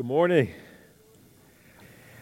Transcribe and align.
Good 0.00 0.06
morning. 0.06 0.48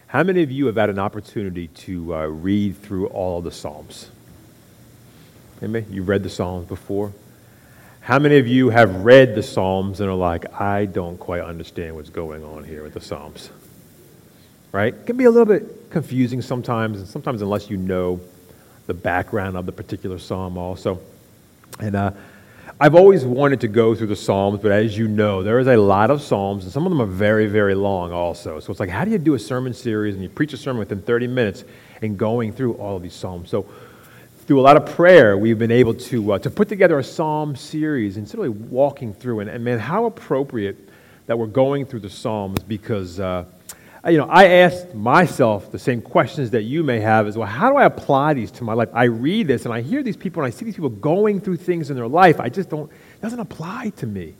How 0.07 0.21
many 0.23 0.43
of 0.43 0.51
you 0.51 0.65
have 0.65 0.75
had 0.75 0.89
an 0.89 0.99
opportunity 0.99 1.67
to 1.67 2.13
uh, 2.13 2.25
read 2.25 2.75
through 2.75 3.07
all 3.07 3.41
the 3.41 3.53
Psalms? 3.53 4.09
Anybody? 5.61 5.85
You've 5.89 6.09
read 6.09 6.23
the 6.23 6.29
Psalms 6.29 6.67
before? 6.67 7.13
How 8.01 8.19
many 8.19 8.37
of 8.37 8.47
you 8.47 8.69
have 8.69 9.05
read 9.05 9.33
the 9.33 9.41
Psalms 9.41 10.01
and 10.01 10.09
are 10.09 10.13
like, 10.13 10.59
I 10.59 10.87
don't 10.87 11.17
quite 11.17 11.41
understand 11.41 11.95
what's 11.95 12.09
going 12.09 12.43
on 12.43 12.65
here 12.65 12.83
with 12.83 12.95
the 12.95 12.99
Psalms? 12.99 13.49
Right? 14.73 14.93
It 14.93 15.05
can 15.05 15.15
be 15.15 15.23
a 15.23 15.31
little 15.31 15.45
bit 15.45 15.89
confusing 15.89 16.41
sometimes, 16.41 16.99
and 16.99 17.07
sometimes 17.07 17.41
unless 17.41 17.69
you 17.69 17.77
know 17.77 18.19
the 18.87 18.93
background 18.93 19.55
of 19.55 19.65
the 19.65 19.71
particular 19.71 20.19
Psalm 20.19 20.57
also. 20.57 20.99
And 21.79 21.95
uh, 21.95 22.11
I've 22.81 22.95
always 22.95 23.25
wanted 23.25 23.59
to 23.61 23.67
go 23.67 23.93
through 23.93 24.07
the 24.07 24.15
Psalms, 24.15 24.61
but 24.61 24.71
as 24.71 24.97
you 24.97 25.09
know, 25.09 25.43
there 25.43 25.59
is 25.59 25.67
a 25.67 25.75
lot 25.75 26.09
of 26.09 26.21
Psalms, 26.21 26.63
and 26.63 26.71
some 26.71 26.85
of 26.85 26.91
them 26.91 27.01
are 27.01 27.05
very, 27.05 27.45
very 27.45 27.75
long 27.75 28.13
also. 28.13 28.61
So 28.61 28.71
it's 28.71 28.79
like, 28.79 28.89
how 28.89 29.03
do 29.03 29.11
you 29.11 29.17
do 29.17 29.33
a 29.33 29.39
sermon 29.39 29.73
series 29.73 30.13
and 30.13 30.23
you 30.23 30.29
preach 30.29 30.53
a 30.53 30.57
sermon 30.57 30.79
within 30.79 31.01
30 31.01 31.27
minutes 31.27 31.65
and 32.01 32.17
going 32.17 32.53
through 32.53 32.75
all 32.75 32.95
of 32.95 33.03
these 33.03 33.13
Psalms? 33.13 33.49
So 33.49 33.65
through 34.47 34.61
a 34.61 34.63
lot 34.63 34.77
of 34.77 34.85
prayer, 34.95 35.37
we've 35.37 35.59
been 35.59 35.71
able 35.71 35.93
to, 35.93 36.31
uh, 36.31 36.39
to 36.39 36.49
put 36.49 36.69
together 36.69 36.97
a 36.97 37.03
Psalm 37.03 37.53
series 37.53 38.15
and 38.15 38.25
simply 38.25 38.47
walking 38.47 39.13
through. 39.13 39.41
And, 39.41 39.49
and 39.49 39.61
man, 39.61 39.77
how 39.77 40.05
appropriate 40.05 40.77
that 41.25 41.37
we're 41.37 41.47
going 41.47 41.85
through 41.85 41.99
the 41.99 42.09
Psalms 42.09 42.59
because. 42.63 43.19
Uh, 43.19 43.43
you 44.07 44.17
know, 44.17 44.27
I 44.29 44.45
asked 44.45 44.95
myself 44.95 45.71
the 45.71 45.79
same 45.79 46.01
questions 46.01 46.51
that 46.51 46.63
you 46.63 46.83
may 46.83 47.01
have 47.01 47.27
as 47.27 47.37
well. 47.37 47.47
How 47.47 47.69
do 47.69 47.77
I 47.77 47.85
apply 47.85 48.33
these 48.33 48.51
to 48.51 48.63
my 48.63 48.73
life? 48.73 48.89
I 48.93 49.05
read 49.05 49.47
this 49.47 49.65
and 49.65 49.73
I 49.73 49.81
hear 49.81 50.03
these 50.03 50.15
people 50.15 50.41
and 50.41 50.53
I 50.53 50.55
see 50.55 50.63
these 50.63 50.75
people 50.75 50.89
going 50.89 51.41
through 51.41 51.57
things 51.57 51.89
in 51.89 51.97
their 51.97 52.07
life. 52.07 52.39
I 52.39 52.47
just 52.47 52.69
don't, 52.69 52.89
it 52.89 53.21
doesn't 53.21 53.39
apply 53.39 53.91
to 53.97 54.07
me. 54.07 54.35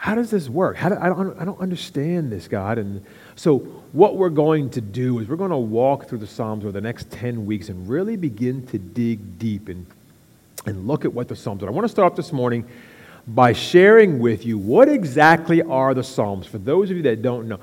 How 0.00 0.14
does 0.14 0.30
this 0.30 0.48
work? 0.48 0.76
How 0.76 0.88
do, 0.88 0.96
I, 0.98 1.10
don't, 1.10 1.38
I 1.38 1.44
don't 1.44 1.60
understand 1.60 2.32
this, 2.32 2.48
God. 2.48 2.78
And 2.78 3.04
so, 3.36 3.58
what 3.92 4.16
we're 4.16 4.30
going 4.30 4.70
to 4.70 4.80
do 4.80 5.18
is 5.18 5.28
we're 5.28 5.36
going 5.36 5.50
to 5.50 5.58
walk 5.58 6.08
through 6.08 6.18
the 6.18 6.26
Psalms 6.26 6.64
over 6.64 6.72
the 6.72 6.80
next 6.80 7.10
10 7.10 7.44
weeks 7.44 7.68
and 7.68 7.86
really 7.86 8.16
begin 8.16 8.66
to 8.68 8.78
dig 8.78 9.38
deep 9.38 9.68
and, 9.68 9.84
and 10.64 10.86
look 10.86 11.04
at 11.04 11.12
what 11.12 11.28
the 11.28 11.36
Psalms 11.36 11.62
are. 11.62 11.66
I 11.66 11.70
want 11.70 11.84
to 11.84 11.90
start 11.90 12.10
off 12.10 12.16
this 12.16 12.32
morning 12.32 12.64
by 13.26 13.52
sharing 13.52 14.20
with 14.20 14.46
you 14.46 14.56
what 14.56 14.88
exactly 14.88 15.60
are 15.60 15.92
the 15.92 16.02
Psalms. 16.02 16.46
For 16.46 16.56
those 16.56 16.90
of 16.90 16.96
you 16.96 17.02
that 17.02 17.20
don't 17.20 17.46
know, 17.46 17.60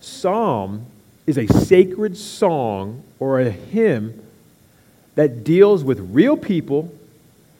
Psalm 0.00 0.86
is 1.26 1.38
a 1.38 1.46
sacred 1.46 2.16
song 2.16 3.02
or 3.18 3.40
a 3.40 3.50
hymn 3.50 4.22
that 5.14 5.44
deals 5.44 5.82
with 5.82 5.98
real 6.12 6.36
people 6.36 6.92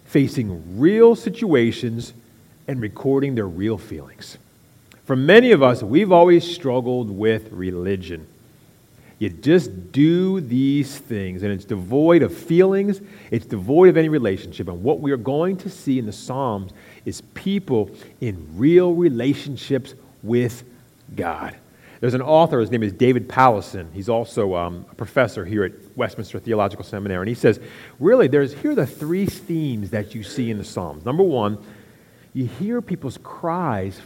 facing 0.04 0.78
real 0.78 1.16
situations 1.16 2.12
and 2.68 2.80
recording 2.80 3.34
their 3.34 3.48
real 3.48 3.78
feelings. 3.78 4.38
For 5.04 5.16
many 5.16 5.52
of 5.52 5.62
us, 5.62 5.82
we've 5.82 6.12
always 6.12 6.44
struggled 6.44 7.10
with 7.10 7.50
religion. 7.52 8.26
You 9.18 9.30
just 9.30 9.92
do 9.92 10.40
these 10.40 10.98
things, 10.98 11.42
and 11.42 11.50
it's 11.50 11.64
devoid 11.64 12.22
of 12.22 12.36
feelings, 12.36 13.00
it's 13.30 13.46
devoid 13.46 13.88
of 13.88 13.96
any 13.96 14.10
relationship. 14.10 14.68
And 14.68 14.82
what 14.82 15.00
we 15.00 15.10
are 15.12 15.16
going 15.16 15.56
to 15.58 15.70
see 15.70 15.98
in 15.98 16.06
the 16.06 16.12
Psalms 16.12 16.72
is 17.04 17.22
people 17.34 17.90
in 18.20 18.46
real 18.58 18.92
relationships 18.92 19.94
with 20.22 20.64
God. 21.14 21.56
There's 22.00 22.14
an 22.14 22.22
author, 22.22 22.60
his 22.60 22.70
name 22.70 22.82
is 22.82 22.92
David 22.92 23.28
Powlison. 23.28 23.92
He's 23.92 24.08
also 24.08 24.54
um, 24.54 24.84
a 24.90 24.94
professor 24.94 25.44
here 25.44 25.64
at 25.64 25.72
Westminster 25.96 26.38
Theological 26.38 26.84
Seminary. 26.84 27.20
And 27.20 27.28
he 27.28 27.34
says, 27.34 27.58
really, 27.98 28.28
there's, 28.28 28.52
here 28.52 28.72
are 28.72 28.74
the 28.74 28.86
three 28.86 29.26
themes 29.26 29.90
that 29.90 30.14
you 30.14 30.22
see 30.22 30.50
in 30.50 30.58
the 30.58 30.64
Psalms. 30.64 31.04
Number 31.04 31.22
one, 31.22 31.58
you 32.34 32.46
hear 32.46 32.82
people's 32.82 33.18
cries 33.22 34.00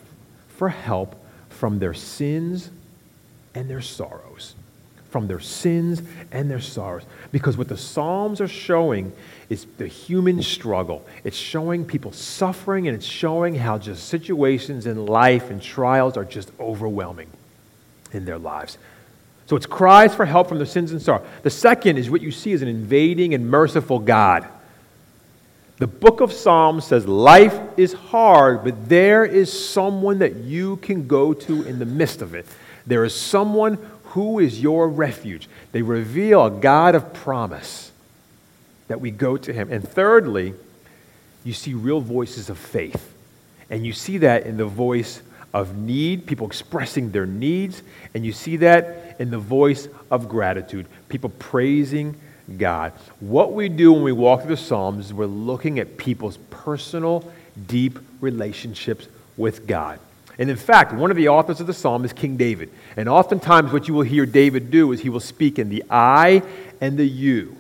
for 0.49 0.69
help 0.69 1.17
from 1.49 1.81
their 1.81 1.95
sins 1.95 2.71
and 3.57 3.69
their 3.69 3.81
sorrows. 3.81 4.55
From 5.11 5.27
their 5.27 5.41
sins 5.41 6.01
and 6.31 6.49
their 6.49 6.61
sorrows. 6.61 7.03
Because 7.33 7.57
what 7.57 7.67
the 7.67 7.77
Psalms 7.77 8.41
are 8.41 8.47
showing 8.47 9.13
is 9.49 9.67
the 9.79 9.89
human 9.89 10.41
struggle. 10.43 11.05
It's 11.25 11.37
showing 11.37 11.85
people 11.85 12.13
suffering 12.13 12.87
and 12.87 12.97
it's 12.97 13.07
showing 13.07 13.57
how 13.57 13.79
just 13.79 14.09
situations 14.09 14.87
in 14.87 15.07
life 15.07 15.51
and 15.51 15.61
trials 15.61 16.17
are 16.17 16.25
just 16.25 16.53
overwhelming 16.61 17.27
in 18.13 18.25
their 18.25 18.39
lives. 18.39 18.79
So 19.47 19.57
it's 19.57 19.67
cries 19.67 20.15
for 20.15 20.25
help 20.25 20.49
from 20.49 20.59
their 20.59 20.67
sins 20.67 20.93
and 20.93 21.03
sorrow. 21.03 21.27
The 21.43 21.51
second 21.51 21.99
is 21.99 22.09
what 22.09 22.23
you 22.23 22.31
see 22.31 22.53
as 22.53 22.63
an 22.63 22.69
invading 22.69 23.35
and 23.35 23.51
merciful 23.51 23.99
God. 23.99 24.47
The 25.79 25.87
book 25.87 26.21
of 26.21 26.33
Psalms 26.33 26.85
says 26.85 27.07
life 27.09 27.59
is 27.77 27.95
hard, 27.95 28.65
but 28.65 28.89
there 28.89 29.25
is 29.25 29.51
someone 29.51 30.19
that 30.19 30.37
you 30.37 30.77
can 30.77 31.09
go 31.09 31.33
to 31.33 31.63
in 31.63 31.79
the 31.79 31.87
midst 31.87 32.23
of 32.23 32.35
it. 32.35 32.47
There 32.87 33.05
is 33.05 33.15
someone 33.15 33.79
who 34.05 34.39
is 34.39 34.61
your 34.61 34.89
refuge. 34.89 35.49
They 35.73 35.83
reveal 35.83 36.45
a 36.45 36.51
God 36.51 36.95
of 36.95 37.15
promise 37.15 37.93
that 38.89 39.01
we 39.01 39.11
go 39.11 39.37
to 39.37 39.53
him. 39.53 39.73
And 39.73 39.89
thirdly, 39.89 40.55
you 41.45 41.53
see 41.53 41.75
real 41.75 42.01
voices 42.01 42.51
of 42.51 42.59
faith. 42.59 43.15
And 43.71 43.87
you 43.87 43.93
see 43.93 44.19
that 44.19 44.47
in 44.47 44.57
the 44.57 44.67
voice 44.67 45.23
of 45.53 45.77
need, 45.77 46.27
people 46.27 46.47
expressing 46.47 47.11
their 47.11 47.27
needs, 47.27 47.83
and 48.15 48.25
you 48.25 48.33
see 48.33 48.57
that 48.59 49.17
in 49.19 49.31
the 49.31 49.39
voice 49.39 49.89
of 50.11 50.29
gratitude, 50.29 50.87
people 51.09 51.31
praising 51.39 52.15
God. 52.59 52.93
What 53.21 53.53
we 53.53 53.69
do 53.69 53.93
when 53.93 54.03
we 54.03 54.13
walk 54.13 54.43
through 54.43 54.57
the 54.57 54.63
Psalms 54.63 55.07
is 55.07 55.15
we're 55.15 55.27
looking 55.27 55.79
at 55.79 55.97
people's 55.97 56.37
personal, 56.51 57.31
deep 57.67 57.99
relationships 58.21 59.09
with 59.37 59.67
God. 59.67 59.99
And 60.39 60.49
in 60.49 60.57
fact, 60.57 60.95
one 60.95 61.11
of 61.11 61.19
the 61.19 61.29
authors 61.29 61.61
of 61.61 61.67
the 61.67 61.75
psalm 61.75 62.03
is 62.03 62.15
King 62.15 62.39
David. 62.39 62.71
And 62.97 63.11
oftentimes, 63.11 63.73
what 63.73 63.89
you 63.89 63.93
will 63.93 64.03
hear 64.03 64.25
David 64.25 64.71
do 64.71 64.91
is 64.93 65.01
he 65.01 65.11
will 65.11 65.21
speak 65.21 65.59
in 65.59 65.69
the 65.69 65.85
I 65.91 66.43
and 66.81 66.97
the 66.97 67.07
you. 67.07 67.57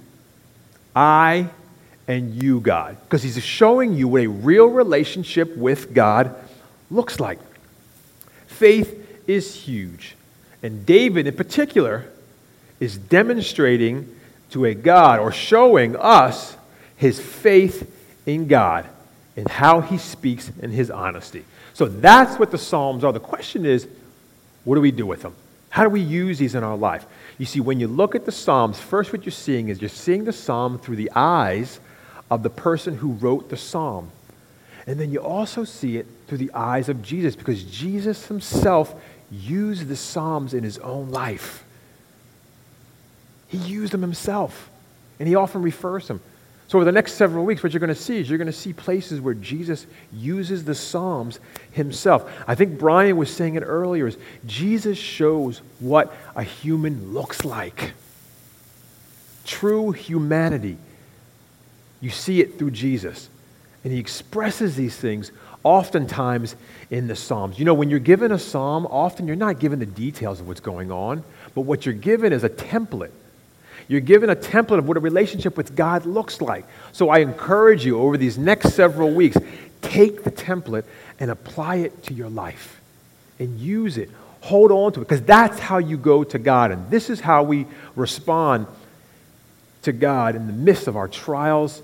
I 0.97 1.50
and 2.09 2.43
you, 2.43 2.61
God. 2.61 2.97
Because 3.03 3.23
he's 3.23 3.43
showing 3.45 3.93
you 3.93 4.09
what 4.09 4.23
a 4.23 4.29
real 4.29 4.67
relationship 4.67 5.55
with 5.59 5.93
God 5.93 6.34
looks 6.91 7.21
like 7.21 7.39
faith 8.50 9.25
is 9.27 9.55
huge. 9.55 10.16
And 10.62 10.84
David, 10.84 11.27
in 11.27 11.34
particular, 11.34 12.06
is 12.78 12.99
demonstrating 12.99 14.15
to 14.50 14.65
a 14.65 14.75
God 14.75 15.21
or 15.21 15.33
showing 15.33 15.97
us 15.97 16.56
his 16.97 17.19
faith 17.19 17.91
in 18.27 18.47
God 18.47 18.87
and 19.37 19.49
how 19.49 19.81
he 19.81 19.97
speaks 19.97 20.50
in 20.61 20.71
his 20.71 20.91
honesty. 20.91 21.44
So 21.72 21.87
that's 21.87 22.38
what 22.38 22.50
the 22.50 22.59
Psalms 22.59 23.05
are. 23.05 23.12
The 23.12 23.21
question 23.21 23.65
is, 23.65 23.88
what 24.65 24.75
do 24.75 24.81
we 24.81 24.91
do 24.91 25.06
with 25.06 25.22
them? 25.22 25.34
How 25.71 25.84
do 25.84 25.88
we 25.88 26.00
use 26.00 26.38
these 26.38 26.55
in 26.55 26.65
our 26.65 26.77
life? 26.77 27.06
You 27.38 27.47
see, 27.47 27.61
when 27.61 27.81
you 27.81 27.87
look 27.87 28.15
at 28.15 28.27
the 28.27 28.32
Psalms, 28.32 28.78
first 28.78 29.12
what 29.12 29.25
you're 29.25 29.32
seeing 29.32 29.69
is 29.69 29.81
you're 29.81 29.88
seeing 29.88 30.25
the 30.25 30.32
Psalm 30.32 30.78
through 30.78 30.97
the 30.97 31.11
eyes 31.15 31.81
of 32.31 32.43
the 32.43 32.50
person 32.50 32.97
who 32.97 33.12
wrote 33.12 33.49
the 33.49 33.56
Psalm. 33.56 34.11
And 34.87 34.99
then 34.99 35.11
you 35.11 35.21
also 35.21 35.65
see 35.65 35.97
it 35.97 36.06
through 36.31 36.39
the 36.39 36.53
eyes 36.55 36.89
of 36.89 37.03
Jesus 37.03 37.35
because 37.35 37.65
Jesus 37.65 38.29
himself 38.29 38.95
used 39.33 39.89
the 39.89 39.97
Psalms 39.97 40.55
in 40.55 40.63
his 40.63 40.79
own 40.79 41.11
life. 41.11 41.65
He 43.49 43.59
used 43.59 43.93
them 43.93 44.01
himself, 44.01 44.71
and 45.19 45.29
he 45.29 45.35
often 45.35 45.61
refers 45.61 46.05
to 46.05 46.13
them. 46.15 46.23
So, 46.69 46.79
over 46.79 46.85
the 46.85 46.93
next 46.93 47.15
several 47.15 47.45
weeks, 47.45 47.65
what 47.65 47.73
you're 47.73 47.81
going 47.81 47.89
to 47.89 48.01
see 48.01 48.19
is 48.19 48.29
you're 48.29 48.39
going 48.39 48.47
to 48.47 48.53
see 48.53 48.73
places 48.73 49.21
where 49.21 49.35
Jesus 49.35 49.89
uses 50.13 50.65
the 50.65 50.75
Psalms 50.77 51.41
himself. 51.73 52.33
I 52.47 52.55
think 52.55 52.79
Brian 52.79 53.17
was 53.17 53.29
saying 53.29 53.57
it 53.57 53.65
earlier 53.65 54.07
is 54.07 54.17
Jesus 54.47 54.97
shows 54.97 55.62
what 55.81 56.15
a 56.37 56.45
human 56.45 57.12
looks 57.12 57.45
like. 57.45 57.95
True 59.45 59.91
humanity. 59.91 60.77
You 62.01 62.11
see 62.11 62.41
it 62.41 62.57
through 62.57 62.71
Jesus. 62.71 63.29
And 63.83 63.93
he 63.93 63.99
expresses 63.99 64.77
these 64.77 64.97
things 64.97 65.33
oftentimes 65.62 66.56
in 66.91 67.06
the 67.06 67.16
Psalms. 67.16 67.59
You 67.59 67.65
know, 67.65 67.75
when 67.75 67.91
you're 67.91 67.98
given 67.98 68.32
a 68.32 68.38
psalm, 68.38 68.87
often 68.87 69.26
you're 69.26 69.37
not 69.37 69.59
given 69.59 69.78
the 69.78 69.87
details 69.87 70.40
of 70.40 70.49
what's 70.49 70.61
going 70.61 70.90
on, 70.90 71.23
but 71.55 71.62
what 71.62 71.85
you're 71.87 71.94
given 71.94 72.32
is 72.32 72.44
a 72.44 72.49
template. 72.49 73.11
You're 73.88 74.00
given 74.00 74.31
a 74.31 74.37
template 74.37 74.79
of 74.79 74.87
what 74.87 74.96
a 74.96 75.00
relationship 75.00 75.56
with 75.56 75.75
God 75.75 76.06
looks 76.06 76.40
like. 76.40 76.64
So 76.93 77.08
I 77.08 77.19
encourage 77.19 77.85
you 77.85 78.00
over 78.00 78.17
these 78.17 78.38
next 78.38 78.75
several 78.75 79.12
weeks, 79.12 79.37
take 79.82 80.23
the 80.23 80.31
template 80.31 80.85
and 81.19 81.31
apply 81.31 81.76
it 81.76 82.05
to 82.05 82.14
your 82.14 82.31
life 82.31 82.81
and 83.38 83.58
use 83.58 83.99
it. 83.99 84.11
Hold 84.43 84.70
on 84.70 84.93
to 84.93 85.00
it 85.00 85.08
because 85.08 85.23
that's 85.23 85.58
how 85.58 85.79
you 85.79 85.96
go 85.96 86.25
to 86.25 86.38
God. 86.38 86.70
And 86.70 86.88
this 86.90 87.11
is 87.11 87.20
how 87.20 87.43
we 87.43 87.67
respond 87.96 88.67
to 89.82 89.93
God 89.93 90.37
in 90.37 90.46
the 90.46 90.52
midst 90.52 90.87
of 90.87 90.96
our 90.96 91.08
trials 91.08 91.82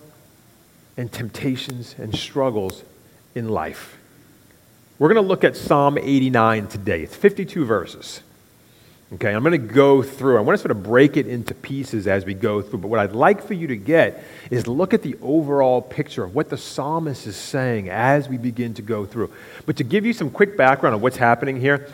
and 0.97 1.11
temptations 1.11 1.95
and 1.99 2.15
struggles 2.17 2.83
in 3.37 3.49
life. 3.49 3.99
We're 4.99 5.13
going 5.13 5.23
to 5.23 5.29
look 5.29 5.45
at 5.45 5.57
Psalm 5.57 5.99
89 5.99 6.69
today. 6.69 7.03
It's 7.03 7.15
52 7.15 7.67
verses. 7.67 8.23
Okay, 9.13 9.33
I'm 9.33 9.43
going 9.45 9.53
to 9.53 9.75
go 9.75 10.03
through. 10.03 10.39
I 10.39 10.41
want 10.41 10.59
to 10.59 10.61
sort 10.61 10.73
of 10.73 10.83
break 10.83 11.17
it 11.17 11.29
into 11.29 11.55
pieces 11.55 12.09
as 12.09 12.25
we 12.25 12.35
go 12.35 12.61
through. 12.61 12.81
But 12.81 12.89
what 12.89 12.99
I'd 12.99 13.13
like 13.13 13.47
for 13.47 13.55
you 13.55 13.69
to 13.69 13.77
get 13.77 14.25
is 14.51 14.67
look 14.67 14.95
at 14.95 15.03
the 15.03 15.17
overall 15.21 15.81
picture 15.81 16.25
of 16.25 16.35
what 16.35 16.49
the 16.49 16.57
psalmist 16.57 17.27
is 17.27 17.37
saying 17.37 17.89
as 17.89 18.29
we 18.29 18.39
begin 18.39 18.75
to 18.75 18.83
go 18.83 19.05
through. 19.05 19.31
But 19.67 19.77
to 19.77 19.85
give 19.85 20.05
you 20.07 20.13
some 20.13 20.31
quick 20.31 20.57
background 20.57 20.97
on 20.97 21.03
what's 21.03 21.19
happening 21.19 21.61
here, 21.61 21.89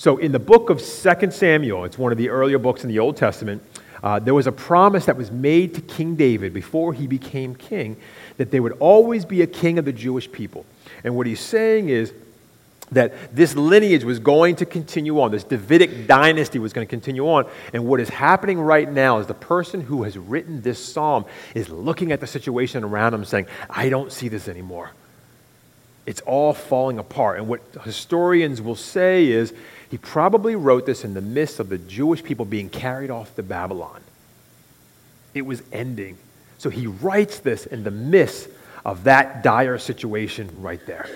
So, 0.00 0.16
in 0.18 0.30
the 0.30 0.38
book 0.38 0.70
of 0.70 0.78
2 0.78 1.30
Samuel, 1.32 1.84
it's 1.84 1.98
one 1.98 2.12
of 2.12 2.18
the 2.18 2.28
earlier 2.28 2.58
books 2.58 2.84
in 2.84 2.88
the 2.88 3.00
Old 3.00 3.16
Testament, 3.16 3.60
uh, 4.02 4.20
there 4.20 4.34
was 4.34 4.46
a 4.46 4.52
promise 4.52 5.06
that 5.06 5.16
was 5.16 5.32
made 5.32 5.74
to 5.74 5.80
King 5.80 6.14
David 6.14 6.54
before 6.54 6.92
he 6.92 7.08
became 7.08 7.54
king 7.54 7.96
that 8.36 8.50
there 8.50 8.62
would 8.62 8.76
always 8.78 9.24
be 9.24 9.42
a 9.42 9.46
king 9.46 9.78
of 9.78 9.84
the 9.84 9.92
Jewish 9.92 10.30
people. 10.30 10.64
And 11.04 11.16
what 11.16 11.26
he's 11.26 11.40
saying 11.40 11.88
is 11.88 12.12
that 12.92 13.34
this 13.34 13.54
lineage 13.54 14.04
was 14.04 14.18
going 14.18 14.56
to 14.56 14.66
continue 14.66 15.20
on, 15.20 15.30
this 15.30 15.44
Davidic 15.44 16.06
dynasty 16.06 16.58
was 16.58 16.72
going 16.72 16.86
to 16.86 16.90
continue 16.90 17.28
on. 17.28 17.46
And 17.72 17.86
what 17.86 18.00
is 18.00 18.08
happening 18.08 18.60
right 18.60 18.90
now 18.90 19.18
is 19.18 19.26
the 19.26 19.34
person 19.34 19.80
who 19.80 20.04
has 20.04 20.16
written 20.16 20.62
this 20.62 20.82
psalm 20.82 21.26
is 21.54 21.68
looking 21.68 22.12
at 22.12 22.20
the 22.20 22.26
situation 22.26 22.84
around 22.84 23.14
him 23.14 23.24
saying, 23.24 23.46
I 23.68 23.88
don't 23.88 24.10
see 24.10 24.28
this 24.28 24.48
anymore. 24.48 24.92
It's 26.06 26.22
all 26.22 26.54
falling 26.54 26.98
apart. 26.98 27.38
And 27.38 27.48
what 27.48 27.60
historians 27.84 28.62
will 28.62 28.76
say 28.76 29.26
is 29.26 29.52
he 29.90 29.98
probably 29.98 30.56
wrote 30.56 30.86
this 30.86 31.04
in 31.04 31.12
the 31.12 31.20
midst 31.20 31.60
of 31.60 31.68
the 31.68 31.78
Jewish 31.78 32.24
people 32.24 32.46
being 32.46 32.70
carried 32.70 33.10
off 33.10 33.34
to 33.36 33.42
Babylon. 33.42 34.00
It 35.34 35.42
was 35.42 35.62
ending. 35.70 36.16
So 36.56 36.70
he 36.70 36.86
writes 36.86 37.40
this 37.40 37.66
in 37.66 37.84
the 37.84 37.90
midst 37.90 38.48
of 38.84 39.04
that 39.04 39.42
dire 39.42 39.78
situation 39.78 40.50
right 40.60 40.84
there. 40.86 41.08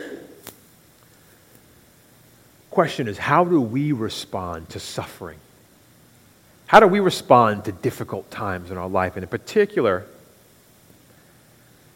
Question 2.70 3.06
is 3.06 3.18
how 3.18 3.44
do 3.44 3.60
we 3.60 3.92
respond 3.92 4.68
to 4.70 4.80
suffering? 4.80 5.38
How 6.66 6.80
do 6.80 6.86
we 6.86 7.00
respond 7.00 7.66
to 7.66 7.72
difficult 7.72 8.30
times 8.30 8.70
in 8.70 8.78
our 8.78 8.88
life? 8.88 9.16
And 9.16 9.22
in 9.22 9.28
particular, 9.28 10.06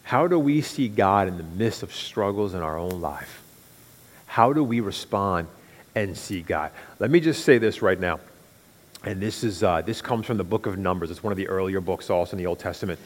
how 0.03 0.29
do 0.29 0.39
we 0.39 0.61
see 0.61 0.89
God 0.89 1.29
in 1.29 1.39
the 1.39 1.43
midst 1.43 1.83
of 1.83 1.95
struggles 1.95 2.53
in 2.55 2.61
our 2.61 2.77
own 2.77 3.01
life? 3.01 3.43
How 4.27 4.53
do 4.53 4.63
we 4.63 4.81
respond 4.81 5.49
and 5.95 6.17
see 6.17 6.43
God? 6.43 6.73
Let 6.99 7.11
me 7.11 7.21
just 7.21 7.45
say 7.45 7.57
this 7.57 7.81
right 7.81 7.99
now. 7.99 8.21
And 9.03 9.21
this, 9.21 9.45
is, 9.45 9.63
uh, 9.63 9.81
this 9.81 10.03
comes 10.03 10.27
from 10.27 10.37
the 10.37 10.45
book 10.45 10.67
of 10.67 10.77
Numbers. 10.77 11.11
It's 11.11 11.23
one 11.23 11.33
of 11.33 11.39
the 11.39 11.49
earlier 11.49 11.81
books 11.81 12.11
also 12.11 12.33
in 12.33 12.39
the 12.39 12.47
Old 12.47 12.59
Testament 12.59 13.01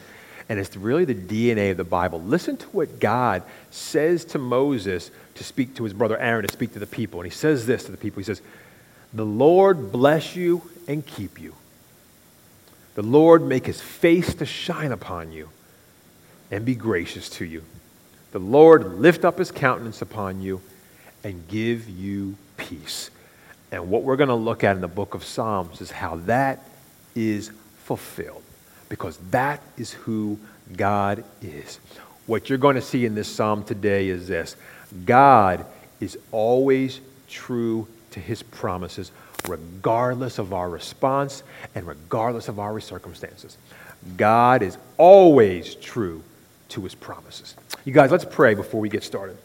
and 0.51 0.59
it's 0.59 0.77
really 0.77 1.05
the 1.05 1.15
DNA 1.15 1.71
of 1.71 1.77
the 1.77 1.85
Bible. 1.85 2.21
Listen 2.21 2.57
to 2.57 2.67
what 2.71 2.99
God 2.99 3.45
says 3.71 4.25
to 4.27 4.39
Moses 4.39 5.13
to 5.37 5.45
speak 5.45 5.77
to 5.77 5.85
his 5.85 5.93
brother 5.93 6.19
Aaron, 6.19 6.45
to 6.45 6.53
speak 6.53 6.73
to 6.73 6.81
the 6.81 6.89
people. 6.89 7.21
And 7.21 7.31
he 7.31 7.35
says 7.35 7.67
this 7.67 7.85
to 7.85 7.93
the 7.93 7.97
people 7.97 8.19
He 8.19 8.25
says, 8.25 8.43
The 9.15 9.25
Lord 9.25 9.93
bless 9.93 10.35
you 10.35 10.63
and 10.89 11.07
keep 11.07 11.41
you. 11.41 11.55
The 12.97 13.05
Lord 13.05 13.47
make 13.47 13.65
his 13.65 13.81
face 13.81 14.35
to 14.35 14.45
shine 14.45 14.91
upon 14.91 15.31
you 15.31 15.51
and 16.51 16.65
be 16.65 16.75
gracious 16.75 17.31
to 17.31 17.45
you. 17.45 17.63
The 18.33 18.41
Lord 18.41 18.99
lift 18.99 19.25
up 19.25 19.39
his 19.39 19.53
countenance 19.53 20.03
upon 20.03 20.43
you 20.43 20.61
and 21.23 21.47
give 21.47 21.89
you 21.89 22.35
peace. 22.57 23.11
And 23.71 23.89
what 23.89 24.03
we're 24.03 24.17
going 24.17 24.29
to 24.29 24.35
look 24.35 24.65
at 24.65 24.75
in 24.75 24.83
the 24.83 24.89
book 24.89 25.15
of 25.15 25.23
Psalms 25.23 25.81
is 25.81 25.93
how 25.93 26.17
that 26.17 26.65
is 27.15 27.53
fulfilled 27.85 28.43
because 28.91 29.17
that 29.31 29.63
is 29.79 29.93
who 29.93 30.39
God 30.77 31.25
is. 31.41 31.79
What 32.27 32.51
you're 32.51 32.59
going 32.59 32.77
to 32.77 32.83
see 32.83 33.07
in 33.07 33.15
this 33.15 33.29
psalm 33.29 33.65
today 33.65 34.09
is 34.09 34.29
this 34.29 34.57
God 35.07 35.65
is 36.01 36.19
always 36.31 37.01
true 37.29 37.89
to 38.11 38.21
his 38.21 38.43
promises, 38.43 39.11
regardless 39.49 40.39
of 40.39 40.53
our 40.53 40.69
response 40.69 41.43
and 41.75 41.87
regardless 41.87 42.49
of 42.49 42.59
our 42.59 42.79
circumstances. 42.81 43.57
God 44.17 44.63
is 44.63 44.77
always 44.99 45.75
true 45.77 46.23
to 46.71 46.83
his 46.83 46.95
promises. 46.95 47.55
You 47.85 47.93
guys, 47.93 48.11
let's 48.11 48.25
pray 48.25 48.55
before 48.55 48.81
we 48.81 48.89
get 48.89 49.05
started. 49.05 49.37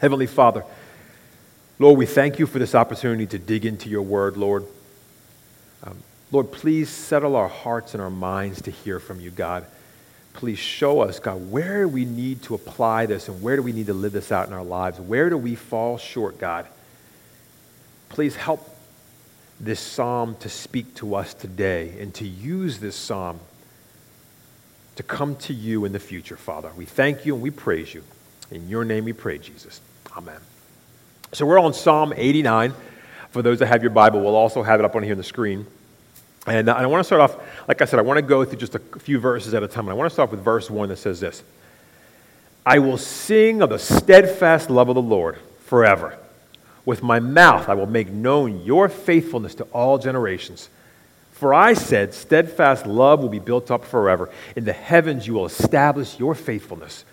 Heavenly 0.00 0.26
Father, 0.26 0.64
Lord, 1.78 1.98
we 1.98 2.06
thank 2.06 2.38
you 2.38 2.46
for 2.46 2.58
this 2.58 2.74
opportunity 2.74 3.26
to 3.26 3.38
dig 3.38 3.66
into 3.66 3.88
your 3.88 4.02
word, 4.02 4.36
Lord. 4.36 4.64
Um, 5.82 5.96
Lord, 6.32 6.50
please 6.50 6.88
settle 6.88 7.36
our 7.36 7.48
hearts 7.48 7.94
and 7.94 8.02
our 8.02 8.10
minds 8.10 8.62
to 8.62 8.70
hear 8.70 8.98
from 8.98 9.20
you, 9.20 9.30
God. 9.30 9.64
Please 10.32 10.58
show 10.58 11.00
us, 11.00 11.20
God, 11.20 11.50
where 11.50 11.86
we 11.86 12.04
need 12.04 12.42
to 12.44 12.54
apply 12.54 13.06
this 13.06 13.28
and 13.28 13.40
where 13.40 13.54
do 13.54 13.62
we 13.62 13.72
need 13.72 13.86
to 13.86 13.94
live 13.94 14.12
this 14.12 14.32
out 14.32 14.48
in 14.48 14.52
our 14.52 14.64
lives? 14.64 14.98
Where 14.98 15.30
do 15.30 15.38
we 15.38 15.54
fall 15.54 15.96
short, 15.96 16.38
God? 16.38 16.66
Please 18.08 18.34
help 18.34 18.68
this 19.60 19.78
psalm 19.78 20.36
to 20.40 20.48
speak 20.48 20.94
to 20.96 21.14
us 21.14 21.34
today 21.34 21.96
and 22.00 22.12
to 22.14 22.26
use 22.26 22.78
this 22.80 22.96
psalm 22.96 23.38
to 24.96 25.02
come 25.02 25.36
to 25.36 25.52
you 25.52 25.84
in 25.84 25.92
the 25.92 25.98
future, 25.98 26.36
Father. 26.36 26.70
We 26.76 26.84
thank 26.84 27.26
you 27.26 27.34
and 27.34 27.42
we 27.42 27.50
praise 27.50 27.94
you. 27.94 28.02
In 28.50 28.68
your 28.68 28.84
name 28.84 29.04
we 29.04 29.12
pray, 29.12 29.38
Jesus. 29.38 29.80
Amen. 30.16 30.40
So 31.32 31.46
we're 31.46 31.58
on 31.58 31.74
Psalm 31.74 32.12
89. 32.16 32.72
For 33.30 33.42
those 33.42 33.58
that 33.58 33.66
have 33.66 33.82
your 33.82 33.90
Bible, 33.90 34.20
we'll 34.20 34.36
also 34.36 34.62
have 34.62 34.78
it 34.78 34.84
up 34.84 34.94
on 34.94 35.02
here 35.02 35.12
on 35.12 35.18
the 35.18 35.24
screen. 35.24 35.66
And 36.46 36.68
I 36.68 36.86
want 36.86 37.00
to 37.00 37.04
start 37.04 37.22
off, 37.22 37.36
like 37.68 37.80
I 37.80 37.86
said, 37.86 37.98
I 37.98 38.02
want 38.02 38.18
to 38.18 38.22
go 38.22 38.44
through 38.44 38.58
just 38.58 38.74
a 38.74 38.78
few 38.78 39.18
verses 39.18 39.54
at 39.54 39.62
a 39.62 39.68
time. 39.68 39.86
And 39.86 39.92
I 39.92 39.94
want 39.94 40.10
to 40.10 40.14
start 40.14 40.30
with 40.30 40.40
verse 40.40 40.68
1 40.68 40.90
that 40.90 40.98
says 40.98 41.20
this 41.20 41.42
I 42.66 42.78
will 42.78 42.98
sing 42.98 43.62
of 43.62 43.70
the 43.70 43.78
steadfast 43.78 44.70
love 44.70 44.88
of 44.88 44.94
the 44.94 45.02
Lord 45.02 45.38
forever. 45.64 46.18
With 46.84 47.02
my 47.02 47.18
mouth 47.18 47.68
I 47.68 47.74
will 47.74 47.86
make 47.86 48.10
known 48.10 48.62
your 48.62 48.88
faithfulness 48.88 49.54
to 49.56 49.64
all 49.64 49.98
generations. 49.98 50.68
For 51.32 51.52
I 51.52 51.74
said, 51.74 52.14
Steadfast 52.14 52.86
love 52.86 53.20
will 53.20 53.28
be 53.28 53.40
built 53.40 53.70
up 53.70 53.84
forever. 53.84 54.30
In 54.54 54.64
the 54.64 54.72
heavens 54.72 55.26
you 55.26 55.34
will 55.34 55.46
establish 55.46 56.18
your 56.18 56.34
faithfulness. 56.34 57.04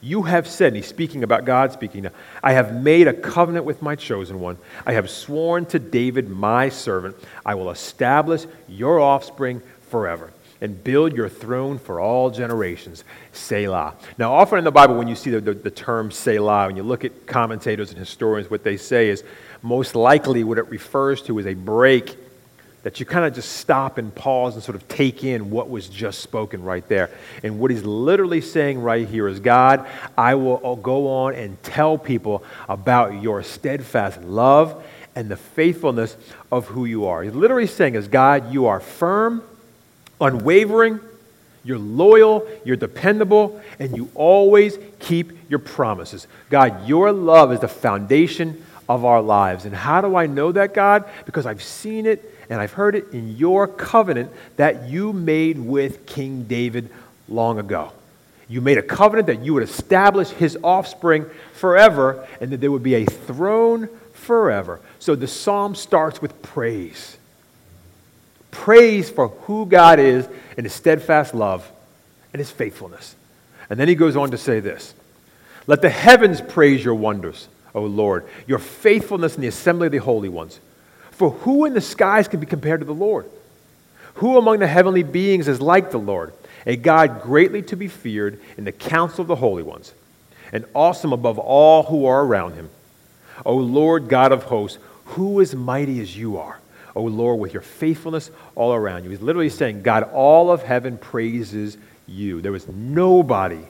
You 0.00 0.22
have 0.22 0.48
said, 0.48 0.74
he's 0.74 0.86
speaking 0.86 1.22
about 1.22 1.44
God 1.44 1.72
speaking 1.72 2.04
now, 2.04 2.10
I 2.42 2.52
have 2.52 2.74
made 2.74 3.06
a 3.06 3.12
covenant 3.12 3.66
with 3.66 3.82
my 3.82 3.96
chosen 3.96 4.40
one. 4.40 4.56
I 4.86 4.92
have 4.94 5.10
sworn 5.10 5.66
to 5.66 5.78
David, 5.78 6.28
my 6.28 6.70
servant, 6.70 7.16
I 7.44 7.54
will 7.54 7.70
establish 7.70 8.46
your 8.66 8.98
offspring 8.98 9.60
forever 9.90 10.32
and 10.62 10.82
build 10.84 11.14
your 11.14 11.28
throne 11.28 11.78
for 11.78 12.00
all 12.00 12.30
generations. 12.30 13.04
Selah. 13.32 13.94
Now, 14.18 14.34
often 14.34 14.58
in 14.58 14.64
the 14.64 14.70
Bible, 14.70 14.96
when 14.96 15.08
you 15.08 15.14
see 15.14 15.30
the, 15.30 15.40
the, 15.40 15.54
the 15.54 15.70
term 15.70 16.10
Selah, 16.10 16.66
when 16.66 16.76
you 16.76 16.82
look 16.82 17.04
at 17.04 17.26
commentators 17.26 17.90
and 17.90 17.98
historians, 17.98 18.50
what 18.50 18.62
they 18.62 18.76
say 18.76 19.08
is 19.08 19.24
most 19.62 19.94
likely 19.94 20.44
what 20.44 20.58
it 20.58 20.68
refers 20.68 21.22
to 21.22 21.38
is 21.38 21.46
a 21.46 21.54
break 21.54 22.16
that 22.82 22.98
you 22.98 23.06
kind 23.06 23.26
of 23.26 23.34
just 23.34 23.52
stop 23.56 23.98
and 23.98 24.14
pause 24.14 24.54
and 24.54 24.62
sort 24.62 24.74
of 24.74 24.86
take 24.88 25.22
in 25.22 25.50
what 25.50 25.68
was 25.68 25.88
just 25.88 26.20
spoken 26.20 26.62
right 26.62 26.86
there. 26.88 27.10
And 27.42 27.58
what 27.60 27.70
he's 27.70 27.84
literally 27.84 28.40
saying 28.40 28.80
right 28.80 29.06
here 29.06 29.28
is 29.28 29.40
God, 29.40 29.86
I 30.16 30.34
will 30.34 30.60
uh, 30.64 30.74
go 30.76 31.08
on 31.08 31.34
and 31.34 31.62
tell 31.62 31.98
people 31.98 32.42
about 32.68 33.20
your 33.20 33.42
steadfast 33.42 34.22
love 34.22 34.82
and 35.14 35.28
the 35.28 35.36
faithfulness 35.36 36.16
of 36.50 36.66
who 36.68 36.86
you 36.86 37.06
are. 37.06 37.22
He's 37.22 37.34
literally 37.34 37.66
saying, 37.66 37.96
is 37.96 38.08
God, 38.08 38.52
you 38.52 38.66
are 38.66 38.80
firm, 38.80 39.42
unwavering, 40.20 41.00
you're 41.62 41.78
loyal, 41.78 42.48
you're 42.64 42.76
dependable, 42.76 43.60
and 43.78 43.94
you 43.94 44.10
always 44.14 44.78
keep 44.98 45.32
your 45.50 45.58
promises. 45.58 46.26
God, 46.48 46.88
your 46.88 47.12
love 47.12 47.52
is 47.52 47.60
the 47.60 47.68
foundation 47.68 48.64
of 48.88 49.04
our 49.04 49.20
lives. 49.20 49.66
And 49.66 49.74
how 49.74 50.00
do 50.00 50.16
I 50.16 50.26
know 50.26 50.52
that, 50.52 50.74
God? 50.74 51.04
Because 51.26 51.46
I've 51.46 51.62
seen 51.62 52.06
it 52.06 52.34
and 52.50 52.60
I've 52.60 52.72
heard 52.72 52.96
it 52.96 53.12
in 53.12 53.36
your 53.36 53.68
covenant 53.68 54.32
that 54.56 54.88
you 54.88 55.12
made 55.12 55.58
with 55.58 56.04
King 56.04 56.42
David 56.42 56.90
long 57.28 57.60
ago. 57.60 57.92
You 58.48 58.60
made 58.60 58.76
a 58.76 58.82
covenant 58.82 59.28
that 59.28 59.44
you 59.44 59.54
would 59.54 59.62
establish 59.62 60.28
his 60.30 60.58
offspring 60.64 61.26
forever 61.52 62.26
and 62.40 62.50
that 62.50 62.60
there 62.60 62.72
would 62.72 62.82
be 62.82 62.96
a 62.96 63.04
throne 63.04 63.88
forever. 64.12 64.80
So 64.98 65.14
the 65.14 65.28
psalm 65.28 65.76
starts 65.76 66.20
with 66.20 66.42
praise. 66.42 67.16
Praise 68.50 69.08
for 69.08 69.28
who 69.28 69.66
God 69.66 70.00
is 70.00 70.28
and 70.56 70.66
his 70.66 70.72
steadfast 70.72 71.32
love 71.32 71.70
and 72.32 72.40
his 72.40 72.50
faithfulness. 72.50 73.14
And 73.70 73.78
then 73.78 73.86
he 73.86 73.94
goes 73.94 74.16
on 74.16 74.32
to 74.32 74.38
say 74.38 74.58
this 74.58 74.92
Let 75.68 75.82
the 75.82 75.88
heavens 75.88 76.40
praise 76.40 76.84
your 76.84 76.96
wonders, 76.96 77.46
O 77.76 77.82
Lord, 77.82 78.26
your 78.48 78.58
faithfulness 78.58 79.36
in 79.36 79.42
the 79.42 79.48
assembly 79.48 79.86
of 79.86 79.92
the 79.92 79.98
holy 79.98 80.28
ones. 80.28 80.58
For 81.20 81.32
who 81.32 81.66
in 81.66 81.74
the 81.74 81.82
skies 81.82 82.28
can 82.28 82.40
be 82.40 82.46
compared 82.46 82.80
to 82.80 82.86
the 82.86 82.94
Lord? 82.94 83.26
Who 84.14 84.38
among 84.38 84.60
the 84.60 84.66
heavenly 84.66 85.02
beings 85.02 85.48
is 85.48 85.60
like 85.60 85.90
the 85.90 85.98
Lord, 85.98 86.32
a 86.64 86.76
God 86.76 87.20
greatly 87.20 87.60
to 87.64 87.76
be 87.76 87.88
feared 87.88 88.40
in 88.56 88.64
the 88.64 88.72
council 88.72 89.20
of 89.20 89.28
the 89.28 89.36
holy 89.36 89.62
ones, 89.62 89.92
and 90.50 90.64
awesome 90.72 91.12
above 91.12 91.38
all 91.38 91.82
who 91.82 92.06
are 92.06 92.24
around 92.24 92.54
him? 92.54 92.70
O 93.44 93.54
Lord 93.54 94.08
God 94.08 94.32
of 94.32 94.44
hosts, 94.44 94.78
who 95.04 95.40
is 95.40 95.54
mighty 95.54 96.00
as 96.00 96.16
you 96.16 96.38
are? 96.38 96.58
O 96.96 97.02
Lord, 97.02 97.38
with 97.38 97.52
your 97.52 97.60
faithfulness 97.60 98.30
all 98.54 98.72
around 98.72 99.04
you. 99.04 99.10
He's 99.10 99.20
literally 99.20 99.50
saying, 99.50 99.82
God, 99.82 100.04
all 100.14 100.50
of 100.50 100.62
heaven 100.62 100.96
praises 100.96 101.76
you. 102.08 102.40
There 102.40 102.56
is 102.56 102.66
nobody 102.66 103.60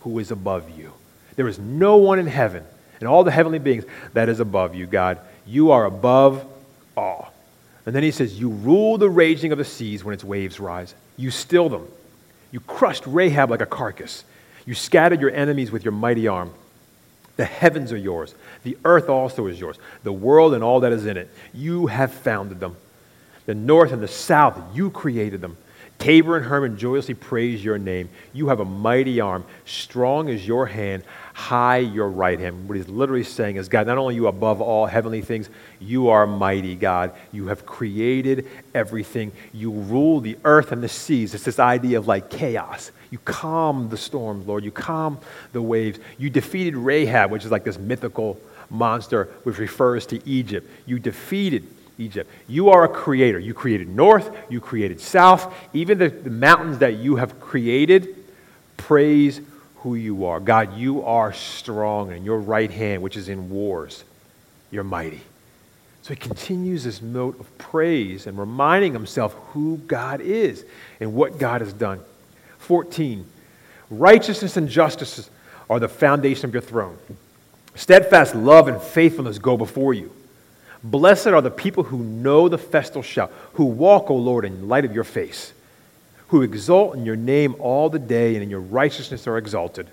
who 0.00 0.18
is 0.18 0.30
above 0.30 0.68
you. 0.78 0.92
There 1.36 1.48
is 1.48 1.58
no 1.58 1.96
one 1.96 2.18
in 2.18 2.26
heaven 2.26 2.62
and 2.98 3.08
all 3.08 3.24
the 3.24 3.30
heavenly 3.30 3.58
beings 3.58 3.84
that 4.12 4.28
is 4.28 4.38
above 4.38 4.74
you, 4.74 4.86
God. 4.86 5.18
You 5.46 5.70
are 5.70 5.86
above 5.86 6.44
awe. 6.96 7.26
And 7.86 7.94
then 7.94 8.02
he 8.02 8.10
says, 8.10 8.38
You 8.38 8.50
rule 8.50 8.98
the 8.98 9.10
raging 9.10 9.52
of 9.52 9.58
the 9.58 9.64
seas 9.64 10.04
when 10.04 10.14
its 10.14 10.24
waves 10.24 10.60
rise. 10.60 10.94
You 11.16 11.30
still 11.30 11.68
them. 11.68 11.88
You 12.50 12.60
crushed 12.60 13.06
Rahab 13.06 13.50
like 13.50 13.60
a 13.60 13.66
carcass. 13.66 14.24
You 14.66 14.74
scattered 14.74 15.20
your 15.20 15.30
enemies 15.30 15.70
with 15.70 15.84
your 15.84 15.92
mighty 15.92 16.28
arm. 16.28 16.52
The 17.36 17.44
heavens 17.44 17.92
are 17.92 17.96
yours. 17.96 18.34
The 18.64 18.76
earth 18.84 19.08
also 19.08 19.46
is 19.46 19.58
yours. 19.58 19.78
The 20.02 20.12
world 20.12 20.52
and 20.52 20.62
all 20.62 20.80
that 20.80 20.92
is 20.92 21.06
in 21.06 21.16
it. 21.16 21.30
You 21.54 21.86
have 21.86 22.12
founded 22.12 22.60
them. 22.60 22.76
The 23.46 23.54
north 23.54 23.92
and 23.92 24.02
the 24.02 24.08
south, 24.08 24.58
you 24.74 24.90
created 24.90 25.40
them. 25.40 25.56
Tabor 25.98 26.36
and 26.36 26.46
Hermon 26.46 26.78
joyously 26.78 27.14
praise 27.14 27.64
your 27.64 27.78
name. 27.78 28.08
You 28.32 28.48
have 28.48 28.60
a 28.60 28.64
mighty 28.64 29.20
arm. 29.20 29.44
Strong 29.64 30.28
is 30.28 30.46
your 30.46 30.66
hand. 30.66 31.02
High 31.40 31.78
your 31.78 32.08
right 32.08 32.38
hand. 32.38 32.68
What 32.68 32.76
he's 32.76 32.88
literally 32.88 33.24
saying 33.24 33.56
is, 33.56 33.68
God, 33.70 33.86
not 33.86 33.96
only 33.96 34.14
you 34.14 34.26
above 34.26 34.60
all 34.60 34.84
heavenly 34.84 35.22
things, 35.22 35.48
you 35.80 36.10
are 36.10 36.26
mighty, 36.26 36.74
God. 36.76 37.12
You 37.32 37.46
have 37.46 37.64
created 37.64 38.46
everything. 38.74 39.32
You 39.52 39.70
rule 39.70 40.20
the 40.20 40.36
earth 40.44 40.70
and 40.70 40.82
the 40.82 40.88
seas. 40.88 41.34
It's 41.34 41.44
this 41.44 41.58
idea 41.58 41.96
of 41.96 42.06
like 42.06 42.28
chaos. 42.28 42.92
You 43.10 43.18
calm 43.18 43.88
the 43.88 43.96
storms, 43.96 44.46
Lord. 44.46 44.64
You 44.64 44.70
calm 44.70 45.18
the 45.52 45.62
waves. 45.62 45.98
You 46.18 46.28
defeated 46.28 46.76
Rahab, 46.76 47.30
which 47.30 47.46
is 47.46 47.50
like 47.50 47.64
this 47.64 47.78
mythical 47.78 48.38
monster 48.68 49.24
which 49.42 49.56
refers 49.56 50.04
to 50.06 50.28
Egypt. 50.28 50.70
You 50.84 50.98
defeated 50.98 51.66
Egypt. 51.96 52.30
You 52.48 52.68
are 52.68 52.84
a 52.84 52.88
creator. 52.88 53.38
You 53.38 53.54
created 53.54 53.88
north, 53.88 54.30
you 54.50 54.60
created 54.60 55.00
south. 55.00 55.54
Even 55.72 55.96
the, 55.96 56.10
the 56.10 56.30
mountains 56.30 56.78
that 56.78 56.96
you 56.98 57.16
have 57.16 57.40
created, 57.40 58.14
praise 58.76 59.40
who 59.80 59.94
you 59.94 60.26
are. 60.26 60.40
God, 60.40 60.76
you 60.76 61.02
are 61.04 61.32
strong, 61.32 62.12
and 62.12 62.24
your 62.24 62.38
right 62.38 62.70
hand, 62.70 63.02
which 63.02 63.16
is 63.16 63.28
in 63.28 63.50
wars, 63.50 64.04
you're 64.70 64.84
mighty. 64.84 65.20
So 66.02 66.14
he 66.14 66.16
continues 66.16 66.84
this 66.84 67.02
note 67.02 67.38
of 67.40 67.58
praise 67.58 68.26
and 68.26 68.38
reminding 68.38 68.92
himself 68.92 69.34
who 69.52 69.78
God 69.86 70.20
is 70.20 70.64
and 70.98 71.14
what 71.14 71.38
God 71.38 71.60
has 71.60 71.72
done. 71.72 72.00
14. 72.58 73.26
Righteousness 73.90 74.56
and 74.56 74.68
justice 74.68 75.28
are 75.68 75.78
the 75.78 75.88
foundation 75.88 76.46
of 76.46 76.52
your 76.52 76.62
throne. 76.62 76.96
Steadfast 77.74 78.34
love 78.34 78.68
and 78.68 78.80
faithfulness 78.80 79.38
go 79.38 79.56
before 79.56 79.94
you. 79.94 80.10
Blessed 80.82 81.28
are 81.28 81.42
the 81.42 81.50
people 81.50 81.84
who 81.84 81.98
know 81.98 82.48
the 82.48 82.58
festal 82.58 83.02
shout, 83.02 83.32
who 83.54 83.64
walk, 83.64 84.10
O 84.10 84.16
Lord, 84.16 84.44
in 84.44 84.68
light 84.68 84.84
of 84.84 84.94
your 84.94 85.04
face, 85.04 85.52
who 86.30 86.42
exult 86.42 86.94
in 86.94 87.04
your 87.04 87.16
name 87.16 87.56
all 87.58 87.90
the 87.90 87.98
day, 87.98 88.34
and 88.34 88.42
in 88.42 88.50
your 88.50 88.60
righteousness 88.60 89.26
are 89.26 89.36
exalted. 89.36 89.88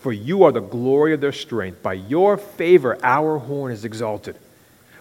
For 0.00 0.12
you 0.12 0.42
are 0.42 0.50
the 0.50 0.60
glory 0.60 1.14
of 1.14 1.20
their 1.20 1.32
strength. 1.32 1.80
By 1.80 1.94
your 1.94 2.36
favor, 2.36 2.98
our 3.04 3.38
horn 3.38 3.70
is 3.70 3.84
exalted. 3.84 4.36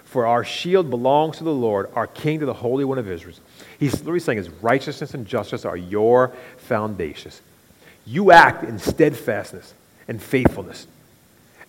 For 0.06 0.28
our 0.28 0.44
shield 0.44 0.92
belongs 0.92 1.38
to 1.38 1.44
the 1.44 1.54
Lord, 1.54 1.90
our 1.96 2.06
King 2.06 2.40
to 2.40 2.46
the 2.46 2.54
Holy 2.54 2.86
One 2.86 3.00
of 3.00 3.10
Israel. 3.10 3.36
He's 3.80 3.96
literally 3.96 4.20
saying 4.20 4.38
his 4.38 4.50
righteousness 4.50 5.16
and 5.16 5.26
justice 5.26 5.66
are 5.66 5.76
your 5.76 6.32
foundations. 6.58 7.42
You 8.06 8.32
act 8.32 8.64
in 8.64 8.78
steadfastness 8.78 9.74
and 10.08 10.22
faithfulness. 10.22 10.86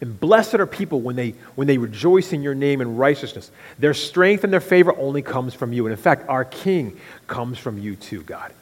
And 0.02 0.20
blessed 0.20 0.56
are 0.56 0.66
people 0.66 1.00
when 1.00 1.16
they, 1.16 1.30
when 1.54 1.66
they 1.66 1.78
rejoice 1.78 2.35
in 2.35 2.42
your 2.42 2.54
name 2.54 2.82
and 2.82 2.99
righteousness. 2.99 3.50
Their 3.78 3.94
strength 3.94 4.44
and 4.44 4.52
their 4.52 4.61
favor 4.61 4.94
only 4.99 5.23
comes 5.23 5.54
from 5.54 5.73
you. 5.73 5.87
And 5.87 5.92
in 5.92 5.99
fact, 5.99 6.28
our 6.28 6.44
King 6.44 7.00
comes 7.26 7.56
from 7.56 7.78
you 7.78 7.96
too, 7.96 8.23
God. 8.23 8.52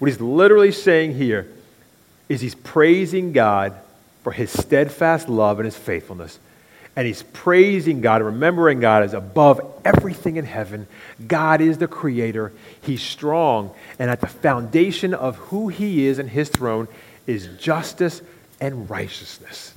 What 0.00 0.10
he's 0.10 0.20
literally 0.20 0.72
saying 0.72 1.14
here 1.14 1.46
is 2.28 2.40
he's 2.40 2.54
praising 2.54 3.32
God 3.32 3.74
for 4.24 4.32
his 4.32 4.50
steadfast 4.50 5.28
love 5.28 5.58
and 5.58 5.66
his 5.66 5.76
faithfulness. 5.76 6.38
And 6.96 7.06
he's 7.06 7.22
praising 7.22 8.00
God, 8.00 8.22
remembering 8.22 8.80
God 8.80 9.04
is 9.04 9.14
above 9.14 9.60
everything 9.84 10.36
in 10.36 10.44
heaven. 10.44 10.88
God 11.26 11.60
is 11.60 11.78
the 11.78 11.86
creator. 11.86 12.50
He's 12.80 13.02
strong. 13.02 13.72
And 13.98 14.10
at 14.10 14.20
the 14.20 14.26
foundation 14.26 15.14
of 15.14 15.36
who 15.36 15.68
he 15.68 16.06
is 16.06 16.18
and 16.18 16.28
his 16.28 16.48
throne 16.48 16.88
is 17.26 17.46
justice 17.58 18.22
and 18.58 18.88
righteousness. 18.88 19.74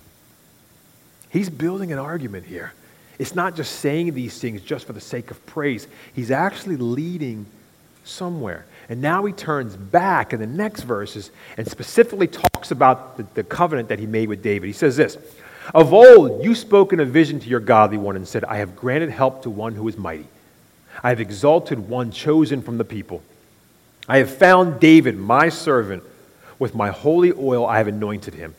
He's 1.30 1.50
building 1.50 1.92
an 1.92 2.00
argument 2.00 2.46
here. 2.46 2.74
It's 3.20 3.36
not 3.36 3.56
just 3.56 3.76
saying 3.80 4.14
these 4.14 4.40
things 4.40 4.62
just 4.62 4.88
for 4.88 4.94
the 4.94 5.02
sake 5.02 5.32
of 5.32 5.46
praise, 5.46 5.88
he's 6.14 6.32
actually 6.32 6.78
leading 6.78 7.46
somewhere. 8.06 8.66
And 8.90 9.02
now 9.02 9.26
he 9.26 9.34
turns 9.34 9.76
back 9.76 10.34
in 10.34 10.40
the 10.40 10.48
next 10.48 10.82
verses 10.82 11.32
and 11.58 11.68
specifically 11.68 12.28
talks 12.28 12.72
about 12.72 13.18
the, 13.18 13.26
the, 13.34 13.44
covenant 13.44 13.90
that 13.90 14.00
he 14.00 14.06
made 14.06 14.28
with 14.28 14.44
David. 14.44 14.68
He 14.68 14.74
says 14.74 14.98
this 14.98 15.18
Of 15.74 15.94
old, 15.94 16.44
you 16.44 16.54
spoke 16.54 16.92
in 16.94 17.00
a 17.00 17.06
vision 17.06 17.40
to 17.40 17.48
your 17.48 17.60
godly 17.60 17.98
one 17.98 18.16
and 18.16 18.28
said, 18.28 18.44
I 18.44 18.58
have 18.58 18.76
granted 18.76 19.10
help 19.10 19.44
to 19.44 19.50
one 19.50 19.76
who 19.76 19.88
is 19.88 19.98
mighty. 19.98 20.28
I 21.02 21.10
have 21.10 21.22
exalted 21.22 21.88
one 21.88 22.12
chosen 22.12 22.62
from 22.62 22.78
the 22.78 22.84
people. 22.84 23.24
I 24.08 24.18
have 24.18 24.30
found 24.30 24.80
David, 24.80 25.18
my 25.18 25.50
servant. 25.50 26.04
With 26.60 26.76
my 26.76 26.92
holy 26.92 27.34
oil, 27.34 27.66
I 27.66 27.80
have 27.80 27.88
anointed 27.88 28.36
him 28.36 28.54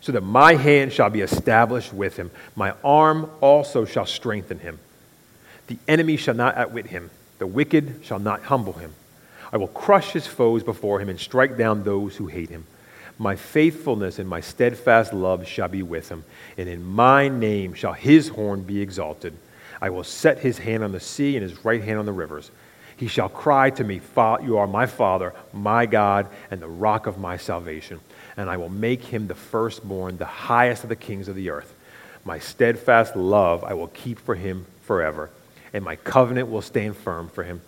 so 0.00 0.12
that 0.12 0.22
my 0.22 0.54
hand 0.54 0.92
shall 0.92 1.10
be 1.10 1.20
established 1.20 1.92
with 1.92 2.16
him. 2.16 2.30
My 2.56 2.74
arm 2.84 3.30
also 3.40 3.84
shall 3.84 4.06
strengthen 4.06 4.58
him. 4.58 4.78
The 5.66 5.78
enemy 5.86 6.16
shall 6.16 6.34
not 6.34 6.56
outwit 6.56 6.86
him, 6.86 7.10
the 7.38 7.46
wicked 7.46 8.00
shall 8.02 8.18
not 8.18 8.42
humble 8.44 8.74
him. 8.74 8.94
I 9.52 9.56
will 9.56 9.68
crush 9.68 10.12
his 10.12 10.26
foes 10.26 10.62
before 10.62 11.00
him 11.00 11.08
and 11.08 11.18
strike 11.18 11.56
down 11.56 11.82
those 11.82 12.16
who 12.16 12.26
hate 12.26 12.50
him. 12.50 12.66
My 13.18 13.34
faithfulness 13.36 14.18
and 14.18 14.28
my 14.28 14.40
steadfast 14.40 15.12
love 15.12 15.46
shall 15.46 15.68
be 15.68 15.82
with 15.82 16.08
him, 16.08 16.24
and 16.56 16.68
in 16.68 16.84
my 16.84 17.28
name 17.28 17.74
shall 17.74 17.92
his 17.92 18.28
horn 18.28 18.62
be 18.62 18.80
exalted. 18.80 19.34
I 19.80 19.90
will 19.90 20.04
set 20.04 20.38
his 20.38 20.58
hand 20.58 20.84
on 20.84 20.92
the 20.92 21.00
sea 21.00 21.36
and 21.36 21.42
his 21.42 21.64
right 21.64 21.82
hand 21.82 21.98
on 21.98 22.06
the 22.06 22.12
rivers. 22.12 22.50
He 22.96 23.08
shall 23.08 23.28
cry 23.28 23.70
to 23.70 23.84
me, 23.84 24.00
You 24.16 24.58
are 24.58 24.66
my 24.66 24.86
Father, 24.86 25.34
my 25.52 25.86
God, 25.86 26.28
and 26.50 26.60
the 26.60 26.68
rock 26.68 27.06
of 27.06 27.18
my 27.18 27.36
salvation 27.36 28.00
and 28.38 28.48
I 28.48 28.56
will 28.56 28.68
make 28.68 29.02
him 29.02 29.26
the 29.26 29.34
firstborn, 29.34 30.16
the 30.16 30.24
highest 30.24 30.84
of 30.84 30.88
the 30.88 30.96
kings 30.96 31.26
of 31.26 31.34
the 31.34 31.50
earth. 31.50 31.74
My 32.24 32.38
steadfast 32.38 33.16
love 33.16 33.64
I 33.64 33.74
will 33.74 33.88
keep 33.88 34.20
for 34.20 34.36
him 34.36 34.64
forever, 34.82 35.28
and 35.72 35.84
my 35.84 35.96
covenant 35.96 36.48
will 36.48 36.62
stand 36.62 36.96
firm 36.96 37.28
for 37.28 37.42
him. 37.42 37.60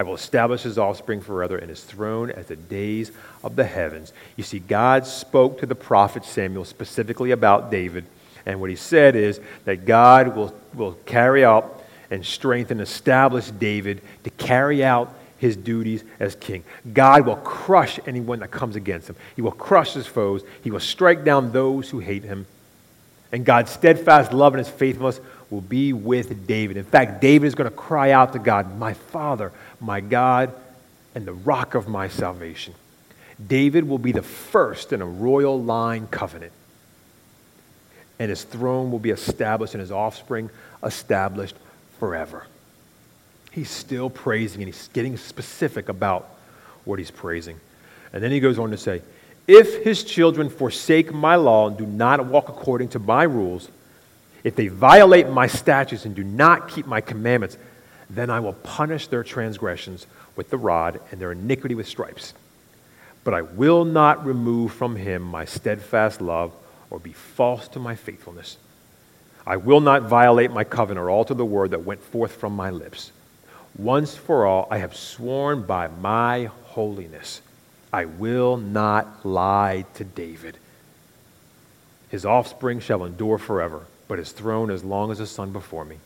I 0.00 0.02
will 0.02 0.14
establish 0.14 0.62
his 0.62 0.78
offspring 0.78 1.20
forever 1.20 1.58
and 1.58 1.68
his 1.68 1.84
throne 1.84 2.30
as 2.30 2.46
the 2.46 2.56
days 2.56 3.12
of 3.44 3.54
the 3.54 3.64
heavens. 3.64 4.14
You 4.34 4.42
see, 4.42 4.58
God 4.58 5.06
spoke 5.06 5.60
to 5.60 5.66
the 5.66 5.74
prophet 5.74 6.24
Samuel 6.24 6.64
specifically 6.64 7.32
about 7.32 7.70
David, 7.70 8.06
and 8.46 8.62
what 8.62 8.70
he 8.70 8.76
said 8.76 9.14
is 9.14 9.40
that 9.66 9.84
God 9.84 10.34
will, 10.34 10.54
will 10.72 10.94
carry 11.04 11.44
out 11.44 11.84
and 12.10 12.24
strengthen, 12.24 12.80
establish 12.80 13.50
David 13.50 14.00
to 14.24 14.30
carry 14.30 14.82
out 14.82 15.14
his 15.36 15.54
duties 15.54 16.02
as 16.18 16.34
king. 16.34 16.64
God 16.94 17.26
will 17.26 17.36
crush 17.36 18.00
anyone 18.06 18.38
that 18.38 18.50
comes 18.50 18.76
against 18.76 19.10
him. 19.10 19.16
He 19.36 19.42
will 19.42 19.52
crush 19.52 19.92
his 19.92 20.06
foes. 20.06 20.42
He 20.64 20.70
will 20.70 20.80
strike 20.80 21.24
down 21.24 21.52
those 21.52 21.90
who 21.90 21.98
hate 21.98 22.24
him. 22.24 22.46
And 23.32 23.44
God's 23.44 23.70
steadfast 23.70 24.32
love 24.32 24.54
and 24.54 24.64
his 24.64 24.72
faithfulness 24.72 25.20
will 25.50 25.60
be 25.60 25.92
with 25.92 26.46
David. 26.46 26.76
In 26.76 26.84
fact, 26.84 27.20
David 27.20 27.46
is 27.46 27.54
going 27.54 27.70
to 27.70 27.76
cry 27.76 28.10
out 28.10 28.32
to 28.32 28.38
God, 28.38 28.78
My 28.78 28.94
Father, 28.94 29.52
my 29.80 30.00
God, 30.00 30.54
and 31.14 31.26
the 31.26 31.32
rock 31.32 31.74
of 31.74 31.88
my 31.88 32.08
salvation. 32.08 32.74
David 33.46 33.88
will 33.88 33.98
be 33.98 34.12
the 34.12 34.22
first 34.22 34.92
in 34.92 35.00
a 35.00 35.06
royal 35.06 35.60
line 35.60 36.06
covenant. 36.08 36.52
And 38.18 38.28
his 38.28 38.44
throne 38.44 38.90
will 38.90 38.98
be 38.98 39.10
established 39.10 39.74
and 39.74 39.80
his 39.80 39.90
offspring 39.90 40.50
established 40.82 41.56
forever 41.98 42.44
he's 43.50 43.70
still 43.70 44.10
praising 44.10 44.62
and 44.62 44.72
he's 44.72 44.88
getting 44.92 45.16
specific 45.16 45.88
about 45.88 46.28
what 46.84 46.98
he's 46.98 47.10
praising. 47.10 47.58
And 48.12 48.22
then 48.22 48.30
he 48.30 48.40
goes 48.40 48.58
on 48.58 48.70
to 48.70 48.76
say, 48.76 49.02
If 49.52 49.82
his 49.82 50.04
children 50.04 50.48
forsake 50.48 51.12
my 51.12 51.34
law 51.34 51.66
and 51.66 51.76
do 51.76 51.84
not 51.84 52.24
walk 52.24 52.48
according 52.48 52.90
to 52.90 53.00
my 53.00 53.24
rules, 53.24 53.68
if 54.44 54.54
they 54.54 54.68
violate 54.68 55.28
my 55.28 55.48
statutes 55.48 56.04
and 56.04 56.14
do 56.14 56.22
not 56.22 56.68
keep 56.68 56.86
my 56.86 57.00
commandments, 57.00 57.58
then 58.08 58.30
I 58.30 58.38
will 58.38 58.52
punish 58.52 59.08
their 59.08 59.24
transgressions 59.24 60.06
with 60.36 60.50
the 60.50 60.56
rod 60.56 61.00
and 61.10 61.20
their 61.20 61.32
iniquity 61.32 61.74
with 61.74 61.88
stripes. 61.88 62.32
But 63.24 63.34
I 63.34 63.42
will 63.42 63.84
not 63.84 64.24
remove 64.24 64.72
from 64.72 64.94
him 64.94 65.22
my 65.22 65.46
steadfast 65.46 66.20
love 66.20 66.52
or 66.88 67.00
be 67.00 67.12
false 67.12 67.66
to 67.70 67.80
my 67.80 67.96
faithfulness. 67.96 68.56
I 69.44 69.56
will 69.56 69.80
not 69.80 70.02
violate 70.02 70.52
my 70.52 70.62
covenant 70.62 71.02
or 71.04 71.10
alter 71.10 71.34
the 71.34 71.44
word 71.44 71.72
that 71.72 71.84
went 71.84 72.04
forth 72.04 72.36
from 72.36 72.54
my 72.54 72.70
lips. 72.70 73.10
Once 73.76 74.14
for 74.14 74.46
all, 74.46 74.68
I 74.70 74.78
have 74.78 74.94
sworn 74.94 75.62
by 75.64 75.88
my 75.88 76.44
holiness, 76.66 77.40
I 77.92 78.04
will 78.04 78.56
not 78.56 79.26
lie 79.26 79.84
to 79.94 80.04
David. 80.04 80.56
His 82.08 82.24
offspring 82.24 82.80
shall 82.80 83.04
endure 83.04 83.38
forever, 83.38 83.86
but 84.08 84.18
his 84.18 84.32
throne 84.32 84.70
as 84.70 84.84
long 84.84 85.10
as 85.10 85.18
the 85.18 85.26
sun 85.26 85.52
before 85.52 85.84
me. 85.84 85.98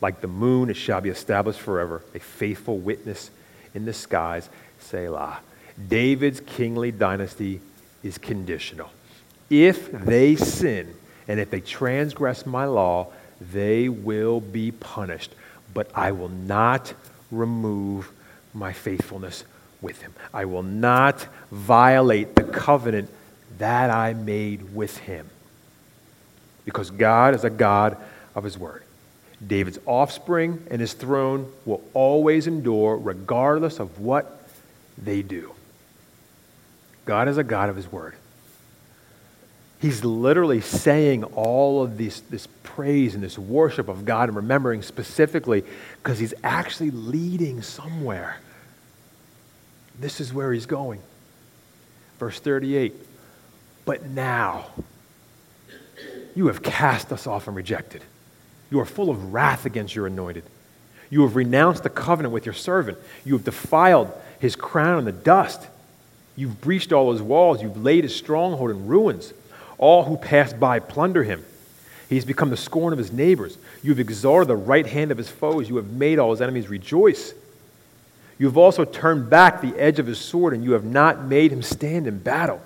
Like 0.00 0.20
the 0.20 0.28
moon, 0.28 0.70
it 0.70 0.76
shall 0.76 1.00
be 1.00 1.10
established 1.10 1.60
forever, 1.60 2.02
a 2.14 2.18
faithful 2.18 2.78
witness 2.78 3.30
in 3.74 3.84
the 3.84 3.92
skies. 3.92 4.48
Selah. 4.78 5.40
David's 5.88 6.40
kingly 6.40 6.90
dynasty 6.90 7.60
is 8.02 8.18
conditional. 8.18 8.90
If 9.50 9.90
they 9.92 10.36
sin 10.36 10.94
and 11.28 11.38
if 11.38 11.50
they 11.50 11.60
transgress 11.60 12.46
my 12.46 12.64
law, 12.64 13.08
they 13.40 13.88
will 13.88 14.40
be 14.40 14.70
punished 14.70 15.32
but 15.72 15.90
I 15.94 16.12
will 16.12 16.28
not 16.28 16.92
remove 17.30 18.10
my 18.54 18.72
faithfulness 18.72 19.44
with 19.80 20.02
him. 20.02 20.12
I 20.32 20.44
will 20.44 20.62
not 20.62 21.26
violate 21.50 22.34
the 22.34 22.44
covenant 22.44 23.10
that 23.58 23.90
I 23.90 24.14
made 24.14 24.74
with 24.74 24.96
him. 24.98 25.28
because 26.64 26.90
God 26.90 27.34
is 27.34 27.44
a 27.44 27.50
God 27.50 27.96
of 28.34 28.44
his 28.44 28.56
word. 28.58 28.82
David's 29.44 29.78
offspring 29.86 30.62
and 30.70 30.80
his 30.80 30.92
throne 30.92 31.50
will 31.64 31.82
always 31.94 32.46
endure 32.46 32.96
regardless 32.96 33.80
of 33.80 33.98
what 34.00 34.48
they 34.98 35.22
do. 35.22 35.52
God 37.06 37.28
is 37.28 37.38
a 37.38 37.44
God 37.44 37.70
of 37.70 37.76
his 37.76 37.90
word. 37.90 38.14
He's 39.80 40.04
literally 40.04 40.60
saying 40.60 41.24
all 41.24 41.82
of 41.82 41.96
this, 41.96 42.20
this 42.20 42.46
praise 42.62 43.14
and 43.14 43.24
this 43.24 43.38
worship 43.38 43.88
of 43.88 44.04
God 44.04 44.28
and 44.28 44.36
remembering 44.36 44.82
specifically 44.82 45.64
because 46.02 46.18
he's 46.18 46.34
actually 46.44 46.90
leading 46.90 47.62
somewhere. 47.62 48.38
This 50.00 50.20
is 50.20 50.32
where 50.32 50.52
he's 50.52 50.66
going. 50.66 51.00
Verse 52.18 52.40
38 52.40 52.94
But 53.84 54.06
now 54.06 54.66
you 56.34 56.46
have 56.46 56.62
cast 56.62 57.12
us 57.12 57.26
off 57.26 57.46
and 57.46 57.56
rejected. 57.56 58.02
You 58.70 58.80
are 58.80 58.86
full 58.86 59.10
of 59.10 59.32
wrath 59.32 59.66
against 59.66 59.94
your 59.94 60.06
anointed. 60.06 60.44
You 61.10 61.22
have 61.22 61.36
renounced 61.36 61.82
the 61.82 61.90
covenant 61.90 62.32
with 62.32 62.46
your 62.46 62.54
servant. 62.54 62.96
You 63.24 63.34
have 63.34 63.44
defiled 63.44 64.12
his 64.38 64.56
crown 64.56 65.00
in 65.00 65.04
the 65.04 65.12
dust. 65.12 65.60
You've 66.36 66.60
breached 66.60 66.92
all 66.92 67.12
his 67.12 67.20
walls. 67.20 67.60
You've 67.60 67.82
laid 67.82 68.04
his 68.04 68.14
stronghold 68.14 68.70
in 68.70 68.86
ruins. 68.86 69.34
All 69.76 70.04
who 70.04 70.16
pass 70.16 70.52
by 70.52 70.78
plunder 70.78 71.24
him. 71.24 71.44
He's 72.08 72.24
become 72.24 72.50
the 72.50 72.56
scorn 72.56 72.92
of 72.92 72.98
his 72.98 73.12
neighbors. 73.12 73.58
You 73.82 73.90
have 73.90 74.00
exalted 74.00 74.48
the 74.48 74.56
right 74.56 74.86
hand 74.86 75.10
of 75.10 75.18
his 75.18 75.28
foes. 75.28 75.68
You 75.68 75.76
have 75.76 75.90
made 75.90 76.18
all 76.18 76.30
his 76.30 76.40
enemies 76.40 76.68
rejoice. 76.68 77.34
You 78.40 78.46
have 78.46 78.56
also 78.56 78.86
turned 78.86 79.28
back 79.28 79.60
the 79.60 79.78
edge 79.78 79.98
of 79.98 80.06
his 80.06 80.18
sword, 80.18 80.54
and 80.54 80.64
you 80.64 80.72
have 80.72 80.82
not 80.82 81.22
made 81.26 81.52
him 81.52 81.60
stand 81.60 82.06
in 82.06 82.18
battle. 82.18 82.62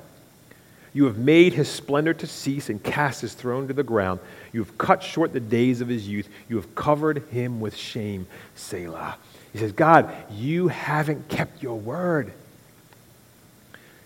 You 0.92 1.06
have 1.06 1.18
made 1.18 1.52
his 1.52 1.68
splendor 1.68 2.14
to 2.14 2.28
cease 2.28 2.70
and 2.70 2.80
cast 2.80 3.20
his 3.20 3.34
throne 3.34 3.66
to 3.66 3.74
the 3.74 3.82
ground. 3.82 4.20
You 4.52 4.62
have 4.62 4.78
cut 4.78 5.02
short 5.02 5.32
the 5.32 5.40
days 5.40 5.80
of 5.80 5.88
his 5.88 6.08
youth. 6.08 6.28
You 6.48 6.54
have 6.56 6.76
covered 6.76 7.24
him 7.32 7.60
with 7.60 7.74
shame. 7.74 8.28
Selah. 8.54 9.16
He 9.52 9.58
says, 9.58 9.72
God, 9.72 10.14
you 10.30 10.68
haven't 10.68 11.28
kept 11.28 11.60
your 11.60 11.76
word. 11.76 12.32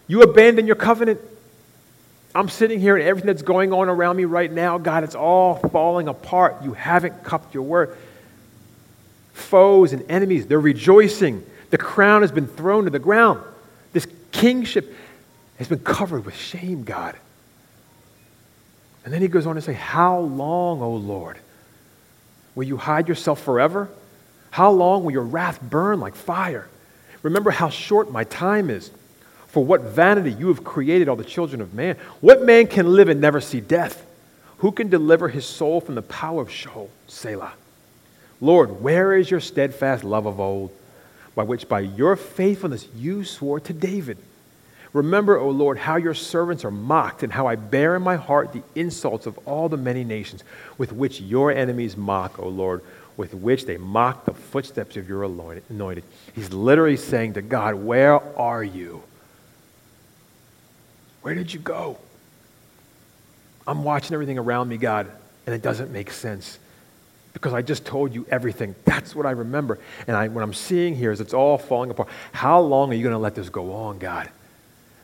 You 0.07 0.23
abandoned 0.23 0.67
your 0.67 0.77
covenant. 0.77 1.21
I'm 2.35 2.49
sitting 2.49 2.81
here 2.81 2.97
and 2.97 3.07
everything 3.07 3.27
that's 3.27 3.43
going 3.43 3.75
on 3.75 3.91
around 3.91 4.17
me 4.17 4.25
right 4.25 4.51
now, 4.51 4.79
God, 4.79 5.05
it's 5.05 5.15
all 5.15 5.57
falling 5.57 6.09
apart. 6.09 6.63
You 6.65 6.73
haven't 6.73 7.25
kept 7.25 7.53
your 7.53 7.65
word. 7.65 7.95
Foes 9.35 9.93
and 9.93 10.11
enemies, 10.11 10.47
they're 10.47 10.59
rejoicing. 10.59 11.45
The 11.71 11.79
crown 11.79 12.23
has 12.23 12.33
been 12.33 12.47
thrown 12.47 12.85
to 12.85 12.91
the 12.91 12.99
ground. 12.99 13.43
This 13.93 14.07
kingship 14.33 14.95
has 15.59 15.69
been 15.69 15.81
covered 15.81 16.25
with 16.25 16.35
shame, 16.37 16.85
God. 16.85 17.17
And 19.05 19.13
then 19.13 19.23
he 19.23 19.29
goes 19.29 19.47
on 19.47 19.55
to 19.55 19.61
say, 19.61 19.73
How 19.73 20.19
long, 20.19 20.83
O 20.83 20.95
Lord? 20.95 21.39
Will 22.55 22.65
you 22.65 22.77
hide 22.77 23.09
yourself 23.09 23.43
forever? 23.43 23.89
How 24.51 24.71
long 24.71 25.05
will 25.05 25.13
your 25.13 25.23
wrath 25.23 25.61
burn 25.61 26.01
like 26.01 26.15
fire? 26.15 26.69
Remember 27.23 27.51
how 27.51 27.69
short 27.69 28.11
my 28.11 28.25
time 28.25 28.71
is. 28.71 28.91
For 29.49 29.65
what 29.65 29.81
vanity 29.81 30.33
you 30.33 30.49
have 30.49 30.63
created 30.63 31.09
all 31.09 31.17
the 31.17 31.25
children 31.25 31.61
of 31.61 31.73
man. 31.73 31.97
What 32.21 32.43
man 32.43 32.67
can 32.67 32.87
live 32.87 33.09
and 33.09 33.21
never 33.21 33.41
see 33.41 33.61
death? 33.61 34.05
Who 34.59 34.73
can 34.73 34.89
deliver 34.89 35.29
his 35.29 35.47
soul 35.47 35.81
from 35.81 35.95
the 35.95 36.03
power 36.03 36.43
of 36.43 36.51
Sheol? 36.51 36.91
Selah. 37.07 37.53
Lord, 38.41 38.83
where 38.83 39.17
is 39.17 39.31
your 39.31 39.41
steadfast 39.41 40.05
love 40.05 40.27
of 40.27 40.39
old, 40.39 40.71
by 41.39 41.45
which 41.45 41.69
by 41.69 41.79
your 41.79 42.17
faithfulness 42.17 42.89
you 42.97 43.23
swore 43.23 43.61
to 43.61 43.73
David? 43.73 44.19
Remember, 44.93 45.39
O 45.39 45.51
Lord, 45.51 45.79
how 45.79 45.95
your 45.95 46.13
servants 46.13 46.65
are 46.65 46.71
mocked, 46.73 47.23
and 47.23 47.33
how 47.33 47.47
I 47.47 47.55
bear 47.55 47.95
in 47.95 48.03
my 48.03 48.17
heart 48.17 48.53
the 48.53 48.65
insults 48.75 49.25
of 49.25 49.39
all 49.47 49.69
the 49.69 49.77
many 49.77 50.03
nations 50.03 50.43
with 50.79 50.91
which 50.91 51.21
your 51.21 51.53
enemies 51.53 51.97
mock, 51.97 52.41
O 52.41 52.49
Lord, 52.49 52.83
with 53.17 53.35
which 53.35 53.67
they 53.67 53.77
mock 53.77 54.25
the 54.25 54.35
footsteps 54.35 54.97
of 54.97 55.09
your 55.09 55.23
anointed. 55.23 56.03
He's 56.35 56.53
literally 56.53 56.97
saying 56.97 57.35
to 57.35 57.43
God, 57.43 57.77
Where 57.77 58.21
are 58.37 58.65
you? 58.65 59.05
Where 61.23 61.37
did 61.37 61.55
you 61.55 61.61
go? 61.61 61.99
I'm 63.65 63.85
watching 63.85 64.13
everything 64.13 64.41
around 64.41 64.69
me, 64.69 64.77
God, 64.77 65.09
and 65.47 65.55
it 65.55 65.63
doesn't 65.63 65.93
make 65.93 66.11
sense 66.11 66.59
because 67.33 67.53
I 67.53 67.63
just 67.63 67.85
told 67.85 68.15
you 68.15 68.27
everything. 68.31 68.75
That's 68.85 69.15
what 69.15 69.27
I 69.27 69.31
remember. 69.31 69.79
And 70.07 70.17
I, 70.17 70.29
what 70.29 70.43
I'm 70.43 70.55
seeing 70.55 70.97
here 70.97 71.13
is 71.13 71.21
it's 71.21 71.35
all 71.35 71.59
falling 71.59 71.91
apart. 71.91 72.09
How 72.33 72.61
long 72.61 72.91
are 72.91 72.95
you 72.95 73.03
going 73.03 73.13
to 73.13 73.19
let 73.19 73.35
this 73.35 73.49
go 73.49 73.73
on, 73.73 73.99
God? 73.99 74.29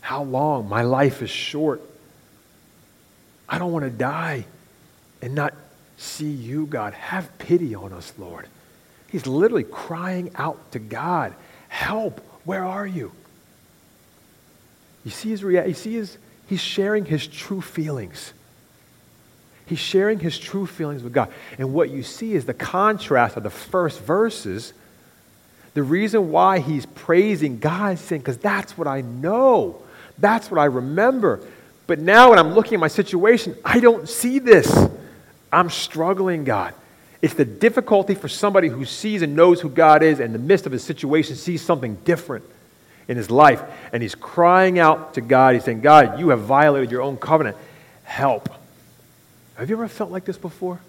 How 0.00 0.22
long? 0.22 0.68
My 0.68 0.82
life 0.82 1.22
is 1.22 1.30
short. 1.30 1.80
I 3.48 3.58
don't 3.58 3.72
want 3.72 3.84
to 3.84 3.90
die 3.90 4.44
and 5.22 5.34
not 5.34 5.54
see 5.96 6.30
you, 6.30 6.66
God. 6.66 6.92
Have 6.94 7.38
pity 7.38 7.74
on 7.74 7.92
us, 7.92 8.12
Lord. 8.18 8.46
He's 9.08 9.26
literally 9.26 9.64
crying 9.64 10.30
out 10.34 10.72
to 10.72 10.78
God, 10.78 11.34
Help, 11.68 12.20
where 12.44 12.64
are 12.64 12.86
you? 12.86 13.12
You 15.04 15.10
see 15.10 15.30
his 15.30 15.42
reaction. 15.42 15.70
You 15.70 15.74
see 15.74 15.94
his, 15.94 16.18
he's 16.46 16.60
sharing 16.60 17.04
his 17.04 17.26
true 17.26 17.60
feelings. 17.60 18.33
He's 19.66 19.78
sharing 19.78 20.18
his 20.18 20.38
true 20.38 20.66
feelings 20.66 21.02
with 21.02 21.12
God. 21.12 21.32
And 21.58 21.72
what 21.72 21.90
you 21.90 22.02
see 22.02 22.34
is 22.34 22.44
the 22.44 22.54
contrast 22.54 23.36
of 23.36 23.42
the 23.42 23.50
first 23.50 24.00
verses. 24.00 24.72
The 25.72 25.82
reason 25.82 26.30
why 26.30 26.58
he's 26.58 26.86
praising 26.86 27.58
God 27.58 27.94
is 27.94 28.00
saying, 28.00 28.20
because 28.20 28.38
that's 28.38 28.76
what 28.76 28.86
I 28.86 29.00
know. 29.00 29.82
That's 30.18 30.50
what 30.50 30.60
I 30.60 30.66
remember. 30.66 31.40
But 31.86 31.98
now 31.98 32.30
when 32.30 32.38
I'm 32.38 32.54
looking 32.54 32.74
at 32.74 32.80
my 32.80 32.88
situation, 32.88 33.56
I 33.64 33.80
don't 33.80 34.08
see 34.08 34.38
this. 34.38 34.88
I'm 35.52 35.70
struggling, 35.70 36.44
God. 36.44 36.74
It's 37.22 37.34
the 37.34 37.44
difficulty 37.44 38.14
for 38.14 38.28
somebody 38.28 38.68
who 38.68 38.84
sees 38.84 39.22
and 39.22 39.34
knows 39.34 39.60
who 39.60 39.70
God 39.70 40.02
is 40.02 40.20
and 40.20 40.26
in 40.26 40.32
the 40.34 40.46
midst 40.46 40.66
of 40.66 40.72
his 40.72 40.84
situation 40.84 41.36
sees 41.36 41.62
something 41.62 41.94
different 42.04 42.44
in 43.08 43.16
his 43.16 43.30
life. 43.30 43.62
And 43.92 44.02
he's 44.02 44.14
crying 44.14 44.78
out 44.78 45.14
to 45.14 45.22
God. 45.22 45.54
He's 45.54 45.64
saying, 45.64 45.80
God, 45.80 46.18
you 46.20 46.28
have 46.28 46.40
violated 46.40 46.90
your 46.90 47.00
own 47.00 47.16
covenant. 47.16 47.56
Help. 48.02 48.50
Have 49.56 49.70
you 49.70 49.76
ever 49.76 49.88
felt 49.88 50.10
like 50.10 50.24
this 50.24 50.38
before? 50.38 50.80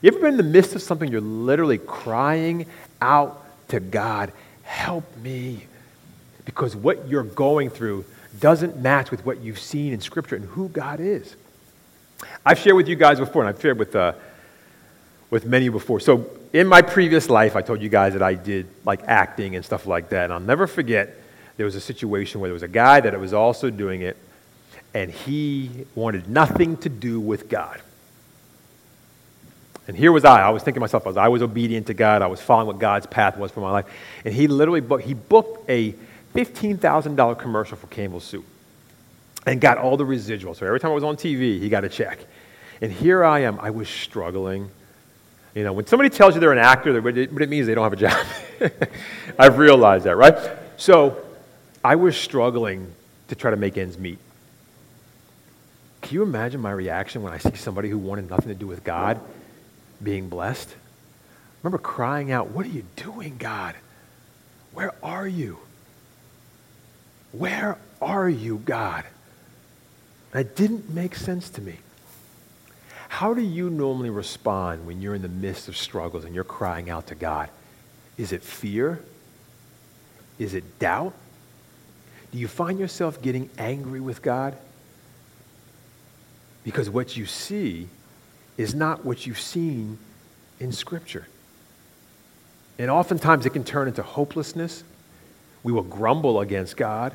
You 0.00 0.08
ever 0.08 0.20
been 0.20 0.32
in 0.32 0.36
the 0.36 0.42
midst 0.42 0.74
of 0.74 0.82
something 0.82 1.10
you're 1.10 1.20
literally 1.20 1.78
crying 1.78 2.66
out 3.00 3.42
to 3.68 3.80
God, 3.80 4.32
help 4.62 5.04
me? 5.16 5.66
Because 6.44 6.76
what 6.76 7.08
you're 7.08 7.22
going 7.22 7.70
through 7.70 8.04
doesn't 8.40 8.76
match 8.80 9.10
with 9.10 9.24
what 9.24 9.40
you've 9.40 9.58
seen 9.58 9.92
in 9.92 10.00
Scripture 10.00 10.36
and 10.36 10.44
who 10.44 10.68
God 10.68 11.00
is. 11.00 11.36
I've 12.44 12.58
shared 12.58 12.76
with 12.76 12.88
you 12.88 12.96
guys 12.96 13.18
before, 13.18 13.42
and 13.42 13.48
I've 13.48 13.60
shared 13.60 13.78
with, 13.78 13.94
uh, 13.96 14.12
with 15.30 15.46
many 15.46 15.68
before. 15.68 16.00
So, 16.00 16.26
in 16.52 16.66
my 16.66 16.82
previous 16.82 17.28
life, 17.28 17.56
I 17.56 17.62
told 17.62 17.82
you 17.82 17.88
guys 17.88 18.12
that 18.12 18.22
I 18.22 18.34
did 18.34 18.66
like 18.84 19.00
acting 19.04 19.56
and 19.56 19.64
stuff 19.64 19.86
like 19.86 20.10
that. 20.10 20.24
And 20.24 20.32
I'll 20.32 20.40
never 20.40 20.66
forget 20.66 21.16
there 21.56 21.66
was 21.66 21.74
a 21.74 21.80
situation 21.80 22.40
where 22.40 22.48
there 22.48 22.54
was 22.54 22.62
a 22.62 22.68
guy 22.68 23.00
that 23.00 23.18
was 23.18 23.32
also 23.32 23.70
doing 23.70 24.02
it, 24.02 24.16
and 24.94 25.10
he 25.10 25.70
wanted 25.96 26.28
nothing 26.28 26.76
to 26.78 26.88
do 26.88 27.20
with 27.20 27.48
God. 27.48 27.80
And 29.86 29.96
here 29.96 30.12
was 30.12 30.24
I. 30.24 30.40
I 30.40 30.48
was 30.50 30.62
thinking 30.62 30.76
to 30.76 30.80
myself, 30.80 31.04
I 31.04 31.08
was, 31.10 31.16
I 31.16 31.28
was 31.28 31.42
obedient 31.42 31.88
to 31.88 31.94
God. 31.94 32.22
I 32.22 32.26
was 32.26 32.40
following 32.40 32.68
what 32.68 32.78
God's 32.78 33.06
path 33.06 33.36
was 33.36 33.50
for 33.50 33.60
my 33.60 33.70
life. 33.70 33.86
And 34.24 34.32
he 34.32 34.46
literally 34.46 34.80
booked, 34.80 35.04
he 35.04 35.12
booked 35.12 35.68
a 35.68 35.94
$15,000 36.34 37.38
commercial 37.38 37.76
for 37.76 37.88
Campbell 37.88 38.20
Soup 38.20 38.44
and 39.46 39.60
got 39.60 39.76
all 39.76 39.96
the 39.96 40.04
residuals. 40.04 40.56
So 40.56 40.66
every 40.66 40.80
time 40.80 40.92
I 40.92 40.94
was 40.94 41.04
on 41.04 41.16
TV, 41.16 41.60
he 41.60 41.68
got 41.68 41.84
a 41.84 41.88
check. 41.88 42.18
And 42.80 42.90
here 42.90 43.24
I 43.24 43.40
am. 43.40 43.60
I 43.60 43.70
was 43.70 43.88
struggling. 43.88 44.70
You 45.54 45.64
know, 45.64 45.72
when 45.72 45.86
somebody 45.86 46.08
tells 46.08 46.34
you 46.34 46.40
they're 46.40 46.52
an 46.52 46.58
actor, 46.58 46.96
it, 47.06 47.16
it 47.16 47.48
means 47.48 47.66
they 47.66 47.74
don't 47.74 47.84
have 47.84 47.92
a 47.92 47.96
job. 47.96 48.26
I've 49.38 49.58
realized 49.58 50.06
that, 50.06 50.16
right? 50.16 50.36
So 50.76 51.22
I 51.84 51.96
was 51.96 52.16
struggling 52.16 52.92
to 53.28 53.34
try 53.34 53.50
to 53.50 53.56
make 53.56 53.76
ends 53.76 53.98
meet. 53.98 54.18
Can 56.04 56.16
you 56.16 56.22
imagine 56.22 56.60
my 56.60 56.70
reaction 56.70 57.22
when 57.22 57.32
I 57.32 57.38
see 57.38 57.56
somebody 57.56 57.88
who 57.88 57.96
wanted 57.96 58.28
nothing 58.28 58.48
to 58.48 58.54
do 58.54 58.66
with 58.66 58.84
God 58.84 59.18
being 60.02 60.28
blessed? 60.28 60.68
I 60.68 61.56
remember 61.62 61.78
crying 61.78 62.30
out, 62.30 62.50
What 62.50 62.66
are 62.66 62.68
you 62.68 62.84
doing, 62.94 63.36
God? 63.38 63.74
Where 64.74 64.92
are 65.02 65.26
you? 65.26 65.60
Where 67.32 67.78
are 68.02 68.28
you, 68.28 68.58
God? 68.58 69.04
That 70.32 70.54
didn't 70.54 70.90
make 70.90 71.16
sense 71.16 71.48
to 71.50 71.62
me. 71.62 71.78
How 73.08 73.32
do 73.32 73.40
you 73.40 73.70
normally 73.70 74.10
respond 74.10 74.86
when 74.86 75.00
you're 75.00 75.14
in 75.14 75.22
the 75.22 75.28
midst 75.28 75.68
of 75.68 75.76
struggles 75.76 76.26
and 76.26 76.34
you're 76.34 76.44
crying 76.44 76.90
out 76.90 77.06
to 77.06 77.14
God? 77.14 77.48
Is 78.18 78.32
it 78.32 78.42
fear? 78.42 79.00
Is 80.38 80.52
it 80.52 80.78
doubt? 80.78 81.14
Do 82.30 82.36
you 82.36 82.46
find 82.46 82.78
yourself 82.78 83.22
getting 83.22 83.48
angry 83.56 84.00
with 84.00 84.20
God? 84.20 84.54
Because 86.64 86.90
what 86.90 87.16
you 87.16 87.26
see 87.26 87.88
is 88.56 88.74
not 88.74 89.04
what 89.04 89.26
you've 89.26 89.40
seen 89.40 89.98
in 90.58 90.72
Scripture. 90.72 91.26
And 92.78 92.90
oftentimes 92.90 93.46
it 93.46 93.50
can 93.50 93.64
turn 93.64 93.88
into 93.88 94.02
hopelessness. 94.02 94.82
We 95.62 95.72
will 95.72 95.82
grumble 95.82 96.40
against 96.40 96.76
God. 96.76 97.12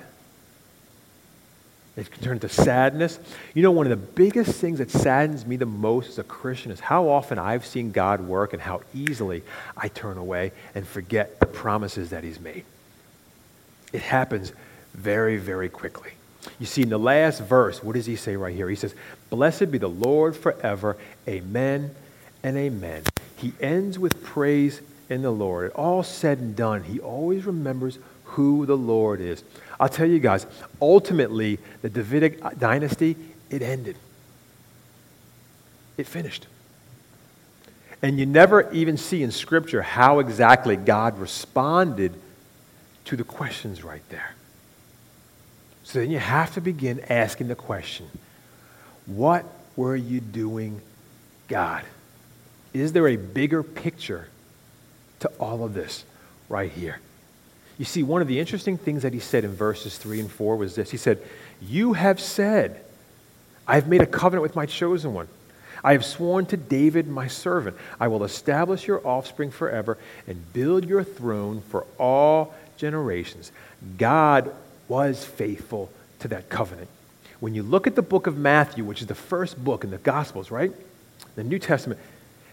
It 1.97 2.09
can 2.09 2.23
turn 2.23 2.33
into 2.33 2.47
sadness. 2.47 3.19
You 3.53 3.61
know, 3.61 3.71
one 3.71 3.85
of 3.85 3.89
the 3.89 4.07
biggest 4.07 4.59
things 4.61 4.77
that 4.77 4.89
saddens 4.89 5.45
me 5.45 5.57
the 5.57 5.65
most 5.65 6.09
as 6.09 6.19
a 6.19 6.23
Christian 6.23 6.71
is 6.71 6.79
how 6.79 7.09
often 7.09 7.37
I've 7.37 7.65
seen 7.65 7.91
God 7.91 8.21
work 8.21 8.53
and 8.53 8.61
how 8.61 8.81
easily 8.93 9.43
I 9.75 9.89
turn 9.89 10.17
away 10.17 10.53
and 10.75 10.87
forget 10.87 11.39
the 11.41 11.45
promises 11.45 12.11
that 12.11 12.23
He's 12.23 12.39
made. 12.39 12.63
It 13.91 14.01
happens 14.01 14.53
very, 14.93 15.37
very 15.37 15.67
quickly. 15.67 16.11
You 16.59 16.65
see, 16.65 16.83
in 16.83 16.89
the 16.89 16.99
last 16.99 17.41
verse, 17.41 17.83
what 17.83 17.95
does 17.95 18.05
he 18.05 18.15
say 18.15 18.35
right 18.35 18.55
here? 18.55 18.69
He 18.69 18.75
says, 18.75 18.95
Blessed 19.29 19.71
be 19.71 19.77
the 19.77 19.89
Lord 19.89 20.35
forever. 20.35 20.97
Amen 21.27 21.93
and 22.43 22.57
amen. 22.57 23.03
He 23.35 23.53
ends 23.59 23.99
with 23.99 24.23
praise 24.23 24.81
in 25.09 25.21
the 25.21 25.31
Lord. 25.31 25.71
All 25.71 26.03
said 26.03 26.39
and 26.39 26.55
done, 26.55 26.83
he 26.83 26.99
always 26.99 27.45
remembers 27.45 27.99
who 28.23 28.65
the 28.65 28.77
Lord 28.77 29.21
is. 29.21 29.43
I'll 29.79 29.89
tell 29.89 30.05
you 30.05 30.19
guys, 30.19 30.45
ultimately, 30.81 31.57
the 31.81 31.89
Davidic 31.89 32.59
dynasty, 32.59 33.15
it 33.49 33.61
ended. 33.61 33.97
It 35.97 36.07
finished. 36.07 36.47
And 38.01 38.17
you 38.17 38.25
never 38.25 38.71
even 38.71 38.97
see 38.97 39.23
in 39.23 39.31
Scripture 39.31 39.81
how 39.81 40.19
exactly 40.19 40.77
God 40.77 41.17
responded 41.19 42.13
to 43.05 43.17
the 43.17 43.23
questions 43.23 43.83
right 43.83 44.07
there. 44.09 44.35
So 45.89 45.97
then 45.97 46.11
you 46.11 46.19
have 46.19 46.53
to 46.53 46.61
begin 46.61 46.99
asking 47.09 47.47
the 47.47 47.55
question 47.55 48.07
what 49.07 49.43
were 49.75 49.95
you 49.95 50.19
doing, 50.19 50.81
God? 51.47 51.83
Is 52.75 52.93
there 52.93 53.07
a 53.07 53.15
bigger 53.15 53.63
picture 53.63 54.27
to 55.21 55.29
all 55.39 55.63
of 55.63 55.73
this 55.73 56.05
right 56.47 56.71
here? 56.71 56.99
You 57.79 57.85
see, 57.85 58.03
one 58.03 58.21
of 58.21 58.27
the 58.27 58.39
interesting 58.39 58.77
things 58.77 59.01
that 59.01 59.13
he 59.13 59.19
said 59.19 59.43
in 59.43 59.55
verses 59.55 59.97
3 59.97 60.19
and 60.19 60.31
4 60.31 60.57
was 60.57 60.75
this 60.75 60.91
He 60.91 60.97
said, 60.97 61.23
You 61.59 61.93
have 61.93 62.19
said, 62.19 62.81
I 63.67 63.73
have 63.73 63.87
made 63.87 64.01
a 64.03 64.05
covenant 64.05 64.43
with 64.43 64.55
my 64.55 64.67
chosen 64.67 65.15
one. 65.15 65.27
I 65.83 65.93
have 65.93 66.05
sworn 66.05 66.45
to 66.47 66.57
David, 66.57 67.07
my 67.07 67.27
servant, 67.27 67.75
I 67.99 68.09
will 68.09 68.23
establish 68.23 68.85
your 68.85 69.05
offspring 69.07 69.49
forever 69.49 69.97
and 70.27 70.53
build 70.53 70.85
your 70.85 71.03
throne 71.03 71.61
for 71.61 71.87
all 71.97 72.53
generations. 72.77 73.51
God 73.97 74.53
was 74.89 75.23
faithful 75.23 75.89
to 76.19 76.27
that 76.27 76.49
covenant. 76.49 76.89
When 77.39 77.55
you 77.55 77.63
look 77.63 77.87
at 77.87 77.95
the 77.95 78.01
book 78.01 78.27
of 78.27 78.37
Matthew, 78.37 78.83
which 78.83 78.99
is 78.99 79.07
the 79.07 79.15
first 79.15 79.63
book 79.63 79.85
in 79.85 79.91
the 79.91 79.97
Gospels, 79.97 80.51
right? 80.51 80.73
The 81.35 81.43
New 81.43 81.59
Testament, 81.59 82.01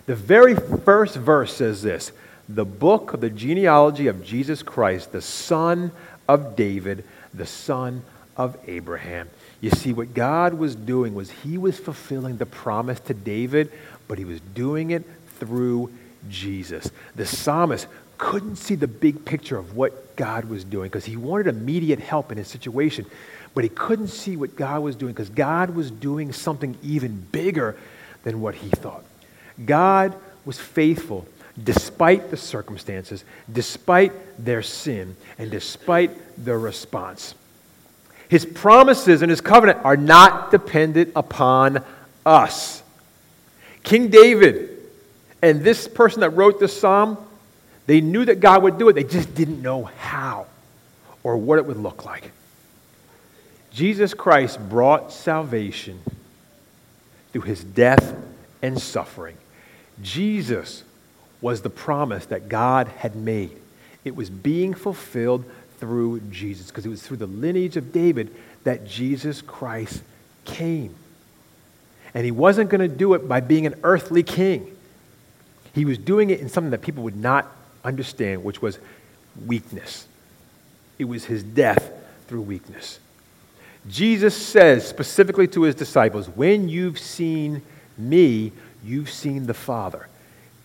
the 0.07 0.14
very 0.14 0.55
first 0.55 1.16
verse 1.16 1.53
says 1.53 1.83
this 1.83 2.12
the 2.49 2.64
book 2.64 3.12
of 3.12 3.20
the 3.20 3.31
genealogy 3.31 4.07
of 4.07 4.25
Jesus 4.25 4.62
Christ, 4.62 5.11
the 5.11 5.20
son 5.20 5.90
of 6.29 6.55
David, 6.55 7.03
the 7.35 7.46
son 7.46 8.03
of 8.37 8.57
Abraham. 8.68 9.29
You 9.61 9.70
see, 9.70 9.92
what 9.92 10.14
God 10.14 10.55
was 10.55 10.77
doing 10.77 11.14
was 11.14 11.31
he 11.31 11.59
was 11.59 11.79
fulfilling 11.79 12.37
the 12.37 12.46
promise 12.46 13.01
to 13.01 13.14
David, 13.14 13.72
but 14.07 14.18
he 14.18 14.25
was 14.25 14.40
doing 14.55 14.90
it 14.90 15.03
through 15.40 15.90
Jesus. 16.29 16.90
The 17.16 17.27
psalmist 17.27 17.88
couldn't 18.18 18.57
see 18.57 18.74
the 18.74 18.87
big 18.87 19.24
picture 19.24 19.57
of 19.57 19.76
what 19.76 20.16
God 20.16 20.46
was 20.46 20.64
doing 20.64 20.88
because 20.88 21.05
he 21.05 21.16
wanted 21.16 21.46
immediate 21.46 22.00
help 22.00 22.33
in 22.33 22.38
his 22.38 22.48
situation, 22.48 23.07
but 23.55 23.64
he 23.64 23.70
couldn't 23.70 24.09
see 24.09 24.37
what 24.37 24.57
God 24.57 24.83
was 24.83 24.96
doing 24.96 25.12
because 25.12 25.31
God 25.31 25.70
was 25.70 25.90
doing 25.90 26.33
something 26.33 26.76
even 26.83 27.26
bigger 27.33 27.76
than 28.22 28.40
what 28.40 28.55
he 28.55 28.68
thought. 28.70 29.05
God 29.64 30.14
was 30.44 30.59
faithful 30.59 31.26
despite 31.62 32.31
the 32.31 32.37
circumstances, 32.37 33.24
despite 33.50 34.12
their 34.44 34.62
sin, 34.62 35.16
and 35.38 35.50
despite 35.50 36.11
their 36.44 36.59
response. 36.59 37.35
His 38.29 38.44
promises 38.44 39.22
and 39.22 39.31
his 39.31 39.40
covenant 39.40 39.79
are 39.85 39.96
not 39.96 40.50
dependent 40.50 41.12
upon 41.16 41.85
us. 42.24 42.83
King 43.83 44.09
David 44.09 44.76
and 45.40 45.62
this 45.62 45.87
person 45.87 46.20
that 46.20 46.31
wrote 46.31 46.59
this 46.59 46.79
psalm 46.79 47.18
they 47.87 48.01
knew 48.01 48.25
that 48.25 48.40
God 48.40 48.62
would 48.62 48.79
do 48.79 48.88
it, 48.88 48.94
they 48.94 49.05
just 49.05 49.35
didn't 49.35 49.62
know 49.62 49.85
how 49.85 50.46
or 51.22 51.37
what 51.37 51.59
it 51.59 51.66
would 51.66 51.77
look 51.77 52.05
like. 52.05 52.31
Jesus 53.72 54.14
Christ 54.14 54.59
brought 54.68 55.12
salvation 55.12 56.01
through 57.33 57.42
his 57.42 57.62
death 57.62 58.16
and 58.62 58.81
suffering. 58.81 59.37
Jesus 60.03 60.83
was 61.40 61.61
the 61.62 61.70
promise 61.70 62.27
that 62.27 62.49
God 62.49 62.88
had 62.88 63.14
made. 63.14 63.57
It 64.05 64.16
was 64.16 64.31
being 64.31 64.72
fulfilled 64.72 65.44
through 65.79 66.20
Jesus 66.31 66.68
because 66.68 66.87
it 66.87 66.88
was 66.88 67.03
through 67.03 67.18
the 67.18 67.27
lineage 67.27 67.77
of 67.77 67.92
David 67.92 68.35
that 68.64 68.87
Jesus 68.87 69.42
Christ 69.42 70.03
came. 70.44 70.94
And 72.14 72.25
he 72.25 72.31
wasn't 72.31 72.70
going 72.70 72.81
to 72.81 72.88
do 72.88 73.14
it 73.14 73.29
by 73.29 73.40
being 73.40 73.66
an 73.66 73.75
earthly 73.83 74.22
king. 74.22 74.75
He 75.75 75.85
was 75.85 75.99
doing 75.99 76.31
it 76.31 76.40
in 76.40 76.49
something 76.49 76.70
that 76.70 76.81
people 76.81 77.03
would 77.05 77.16
not 77.16 77.53
understand, 77.87 78.42
which 78.42 78.61
was 78.61 78.79
weakness. 79.46 80.07
It 80.99 81.05
was 81.05 81.25
his 81.25 81.42
death 81.42 81.92
through 82.27 82.42
weakness. 82.42 82.99
Jesus 83.88 84.37
says 84.37 84.87
specifically 84.87 85.46
to 85.49 85.62
his 85.62 85.75
disciples, 85.75 86.29
When 86.29 86.68
you've 86.68 86.99
seen 86.99 87.62
me, 87.96 88.53
you've 88.85 89.11
seen 89.11 89.46
the 89.46 89.55
Father. 89.55 90.09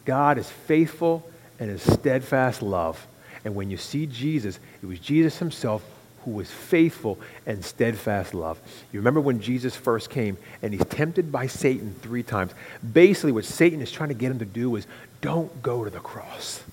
God 0.06 0.38
is 0.38 0.50
faithful 0.50 1.30
and 1.60 1.70
his 1.70 1.82
steadfast 1.82 2.62
love. 2.62 3.06
And 3.46 3.56
when 3.56 3.70
you 3.70 3.78
see 3.78 4.08
Jesus, 4.08 4.60
it 4.82 4.86
was 4.86 5.00
Jesus 5.00 5.38
himself 5.38 5.84
who 6.26 6.32
was 6.32 6.50
faithful 6.50 7.20
and 7.46 7.64
steadfast 7.64 8.34
love. 8.34 8.60
You 8.92 9.00
remember 9.00 9.22
when 9.22 9.42
Jesus 9.42 9.76
first 9.76 10.10
came 10.10 10.38
and 10.62 10.74
he's 10.74 10.86
tempted 10.86 11.32
by 11.32 11.48
Satan 11.48 11.96
three 12.02 12.24
times. 12.24 12.52
Basically, 12.94 13.32
what 13.32 13.46
Satan 13.46 13.82
is 13.82 13.92
trying 13.92 14.10
to 14.10 14.16
get 14.16 14.32
him 14.32 14.40
to 14.40 14.46
do 14.46 14.76
is 14.76 14.86
don't 15.22 15.62
go 15.62 15.84
to 15.84 15.90
the 15.90 16.00
cross 16.00 16.64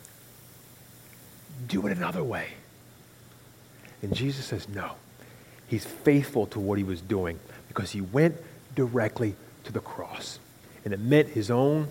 do 1.67 1.87
it 1.87 1.97
another 1.97 2.23
way. 2.23 2.49
And 4.03 4.15
Jesus 4.15 4.45
says, 4.45 4.69
no. 4.69 4.93
He's 5.67 5.85
faithful 5.85 6.47
to 6.47 6.61
what 6.61 6.79
he 6.79 6.85
was 6.85 7.01
doing 7.01 7.39
because 7.69 7.91
he 7.91 8.01
went 8.01 8.37
directly 8.75 9.35
to 9.65 9.73
the 9.73 9.81
cross. 9.81 10.39
And 10.85 10.95
it 10.95 11.01
meant 11.01 11.29
his 11.29 11.51
own 11.51 11.89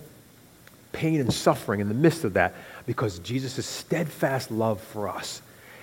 pain 0.92 1.20
and 1.20 1.32
suffering 1.32 1.80
in 1.80 1.88
the 1.88 1.94
midst 1.94 2.24
of 2.24 2.34
that 2.34 2.54
because 2.86 3.18
Jesus' 3.20 3.64
steadfast 3.66 4.50
love 4.50 4.80
for 4.80 5.08
us 5.08 5.42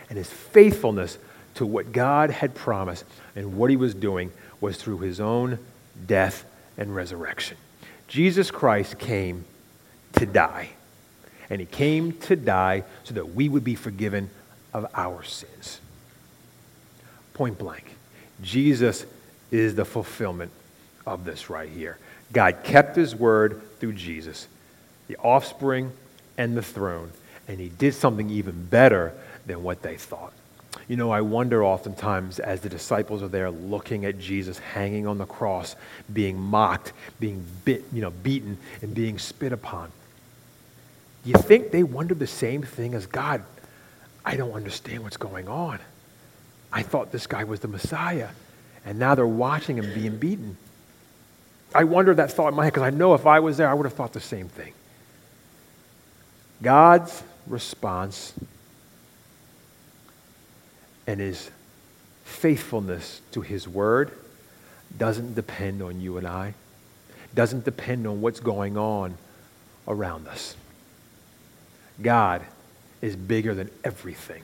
and 0.09 0.17
his 0.17 0.29
faithfulness 0.29 1.17
to 1.55 1.65
what 1.65 1.91
God 1.91 2.31
had 2.31 2.53
promised 2.53 3.05
and 3.35 3.55
what 3.55 3.69
he 3.69 3.77
was 3.77 3.93
doing 3.93 4.31
was 4.59 4.77
through 4.77 4.99
his 4.99 5.19
own 5.19 5.59
death 6.05 6.43
and 6.77 6.93
resurrection. 6.93 7.55
Jesus 8.07 8.51
Christ 8.51 8.99
came 8.99 9.45
to 10.13 10.25
die 10.25 10.69
and 11.49 11.59
he 11.59 11.65
came 11.65 12.13
to 12.13 12.35
die 12.35 12.83
so 13.03 13.13
that 13.13 13.33
we 13.33 13.49
would 13.49 13.63
be 13.63 13.75
forgiven 13.75 14.29
of 14.73 14.87
our 14.93 15.23
sins. 15.23 15.79
Point 17.33 17.57
blank. 17.57 17.95
Jesus 18.41 19.05
is 19.51 19.75
the 19.75 19.85
fulfillment 19.85 20.51
of 21.05 21.25
this 21.25 21.49
right 21.49 21.69
here. 21.69 21.97
God 22.33 22.63
kept 22.63 22.95
his 22.95 23.15
word 23.15 23.61
through 23.79 23.93
Jesus, 23.93 24.47
the 25.07 25.17
offspring 25.17 25.91
and 26.37 26.57
the 26.57 26.61
throne, 26.61 27.11
and 27.47 27.59
he 27.59 27.69
did 27.69 27.93
something 27.93 28.29
even 28.29 28.65
better 28.65 29.13
than 29.45 29.63
what 29.63 29.81
they 29.81 29.95
thought. 29.95 30.33
You 30.87 30.97
know, 30.97 31.11
I 31.11 31.21
wonder 31.21 31.63
oftentimes 31.63 32.39
as 32.39 32.61
the 32.61 32.69
disciples 32.69 33.23
are 33.23 33.27
there 33.27 33.49
looking 33.49 34.05
at 34.05 34.19
Jesus 34.19 34.57
hanging 34.59 35.07
on 35.07 35.17
the 35.17 35.25
cross, 35.25 35.75
being 36.11 36.37
mocked, 36.37 36.91
being 37.19 37.45
bit, 37.63 37.85
you 37.93 38.01
know, 38.01 38.11
beaten, 38.11 38.57
and 38.81 38.93
being 38.93 39.17
spit 39.17 39.53
upon 39.53 39.91
you 41.25 41.33
think 41.33 41.71
they 41.71 41.83
wondered 41.83 42.19
the 42.19 42.27
same 42.27 42.61
thing 42.61 42.93
as 42.93 43.05
God? 43.05 43.43
I 44.23 44.35
don't 44.35 44.53
understand 44.53 45.03
what's 45.03 45.17
going 45.17 45.47
on. 45.47 45.79
I 46.71 46.83
thought 46.83 47.11
this 47.11 47.27
guy 47.27 47.43
was 47.43 47.59
the 47.59 47.67
Messiah, 47.67 48.29
and 48.85 48.99
now 48.99 49.15
they're 49.15 49.25
watching 49.25 49.77
him 49.77 49.93
being 49.93 50.17
beaten. 50.17 50.57
I 51.73 51.83
wonder 51.83 52.13
that 52.13 52.31
thought 52.31 52.49
in 52.49 52.55
my 52.55 52.65
head 52.65 52.73
because 52.73 52.87
I 52.87 52.89
know 52.89 53.13
if 53.13 53.25
I 53.25 53.39
was 53.39 53.57
there, 53.57 53.67
I 53.67 53.73
would 53.73 53.85
have 53.85 53.93
thought 53.93 54.13
the 54.13 54.19
same 54.19 54.47
thing. 54.47 54.73
God's 56.61 57.23
response 57.47 58.33
and 61.07 61.19
his 61.19 61.49
faithfulness 62.23 63.21
to 63.31 63.41
his 63.41 63.67
word 63.67 64.11
doesn't 64.97 65.35
depend 65.35 65.81
on 65.81 66.01
you 66.01 66.17
and 66.17 66.25
I, 66.25 66.53
doesn't 67.33 67.65
depend 67.65 68.07
on 68.07 68.21
what's 68.21 68.39
going 68.39 68.77
on 68.77 69.17
around 69.87 70.27
us. 70.27 70.55
God 72.01 72.41
is 73.01 73.15
bigger 73.15 73.53
than 73.53 73.69
everything. 73.83 74.43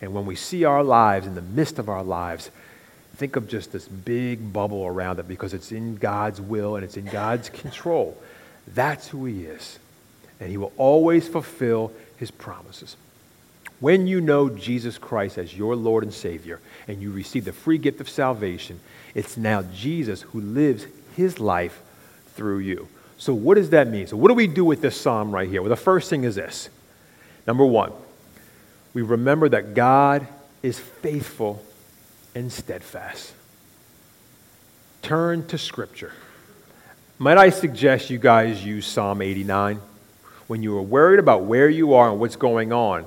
And 0.00 0.14
when 0.14 0.26
we 0.26 0.36
see 0.36 0.64
our 0.64 0.84
lives 0.84 1.26
in 1.26 1.34
the 1.34 1.42
midst 1.42 1.78
of 1.78 1.88
our 1.88 2.04
lives, 2.04 2.50
think 3.16 3.36
of 3.36 3.48
just 3.48 3.72
this 3.72 3.88
big 3.88 4.52
bubble 4.52 4.86
around 4.86 5.18
it 5.18 5.26
because 5.26 5.54
it's 5.54 5.72
in 5.72 5.96
God's 5.96 6.40
will 6.40 6.76
and 6.76 6.84
it's 6.84 6.96
in 6.96 7.06
God's 7.06 7.48
control. 7.50 8.16
That's 8.68 9.08
who 9.08 9.24
He 9.24 9.44
is. 9.44 9.78
And 10.40 10.50
He 10.50 10.56
will 10.56 10.72
always 10.76 11.26
fulfill 11.26 11.92
His 12.16 12.30
promises. 12.30 12.96
When 13.80 14.06
you 14.06 14.20
know 14.20 14.48
Jesus 14.48 14.98
Christ 14.98 15.38
as 15.38 15.56
your 15.56 15.76
Lord 15.76 16.02
and 16.02 16.12
Savior 16.12 16.60
and 16.88 17.00
you 17.00 17.12
receive 17.12 17.44
the 17.44 17.52
free 17.52 17.78
gift 17.78 18.00
of 18.00 18.08
salvation, 18.08 18.80
it's 19.14 19.36
now 19.36 19.62
Jesus 19.62 20.22
who 20.22 20.40
lives 20.40 20.86
his 21.16 21.38
life 21.38 21.80
through 22.34 22.58
you. 22.58 22.88
So, 23.18 23.34
what 23.34 23.56
does 23.56 23.70
that 23.70 23.88
mean? 23.88 24.06
So, 24.06 24.16
what 24.16 24.28
do 24.28 24.34
we 24.34 24.46
do 24.46 24.64
with 24.64 24.80
this 24.80 24.98
psalm 24.98 25.32
right 25.32 25.48
here? 25.48 25.60
Well, 25.60 25.68
the 25.68 25.76
first 25.76 26.08
thing 26.08 26.24
is 26.24 26.36
this 26.36 26.70
number 27.46 27.66
one, 27.66 27.92
we 28.94 29.02
remember 29.02 29.48
that 29.48 29.74
God 29.74 30.26
is 30.62 30.78
faithful 30.78 31.62
and 32.34 32.52
steadfast. 32.52 33.32
Turn 35.02 35.46
to 35.48 35.58
Scripture. 35.58 36.12
Might 37.18 37.38
I 37.38 37.50
suggest 37.50 38.10
you 38.10 38.18
guys 38.18 38.64
use 38.64 38.86
Psalm 38.86 39.20
89? 39.20 39.80
When 40.46 40.62
you 40.62 40.76
are 40.78 40.82
worried 40.82 41.18
about 41.18 41.42
where 41.42 41.68
you 41.68 41.94
are 41.94 42.10
and 42.10 42.20
what's 42.20 42.36
going 42.36 42.72
on, 42.72 43.04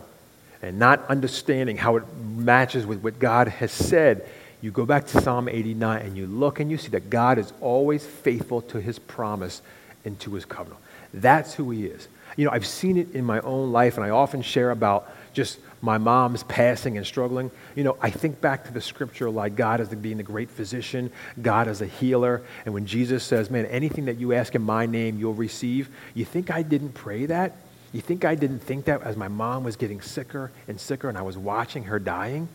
and 0.62 0.78
not 0.78 1.06
understanding 1.08 1.78
how 1.78 1.96
it 1.98 2.04
matches 2.36 2.86
with 2.86 3.02
what 3.02 3.20
God 3.20 3.48
has 3.48 3.72
said, 3.72 4.28
you 4.62 4.70
go 4.70 4.86
back 4.86 5.08
to 5.08 5.22
Psalm 5.22 5.50
89 5.50 6.02
and 6.02 6.16
you 6.16 6.28
look 6.28 6.60
and 6.60 6.70
you 6.70 6.78
see 6.78 6.90
that 6.90 7.10
God 7.10 7.40
is 7.40 7.52
always 7.62 8.06
faithful 8.06 8.62
to 8.64 8.80
his 8.80 9.00
promise 9.00 9.62
and 10.06 10.20
to 10.22 10.34
his 10.34 10.46
covenant. 10.46 10.82
That's 11.14 11.54
who 11.54 11.72
he 11.72 11.86
is. 11.86 12.08
You 12.38 12.46
know, 12.46 12.52
I've 12.52 12.66
seen 12.66 12.98
it 12.98 13.12
in 13.14 13.26
my 13.26 13.40
own 13.42 13.72
life, 13.72 13.98
and 13.98 14.06
I 14.06 14.10
often 14.10 14.42
share 14.42 14.72
about 14.72 15.12
just 15.34 15.60
my 15.82 15.98
mom's 15.98 16.44
passing 16.44 16.98
and 16.98 17.06
struggling, 17.06 17.50
you 17.76 17.84
know, 17.84 17.98
I 18.02 18.10
think 18.12 18.40
back 18.40 18.66
to 18.66 18.74
the 18.74 18.82
scripture 18.82 19.30
like 19.30 19.56
God 19.56 19.82
as 19.82 19.90
being 19.90 20.18
the 20.18 20.24
great 20.24 20.50
physician, 20.50 21.12
God 21.42 21.68
as 21.68 21.82
a 21.82 21.88
healer. 21.88 22.44
And 22.66 22.74
when 22.74 22.86
Jesus 22.86 23.24
says, 23.24 23.50
man, 23.50 23.66
anything 23.66 24.06
that 24.06 24.18
you 24.18 24.34
ask 24.34 24.54
in 24.54 24.62
my 24.62 24.86
name, 24.86 25.18
you'll 25.18 25.34
receive, 25.34 25.90
you 26.14 26.24
think 26.24 26.52
I 26.52 26.62
didn't 26.62 26.94
pray 26.94 27.26
that? 27.26 27.58
You 27.94 28.02
think 28.02 28.24
I 28.24 28.36
didn't 28.36 28.60
think 28.60 28.86
that 28.86 29.02
as 29.02 29.18
my 29.18 29.28
mom 29.28 29.64
was 29.64 29.76
getting 29.76 30.02
sicker 30.02 30.52
and 30.68 30.80
sicker 30.80 31.10
and 31.10 31.18
I 31.18 31.24
was 31.24 31.38
watching 31.38 31.86
her 31.86 32.00
dying? 32.00 32.48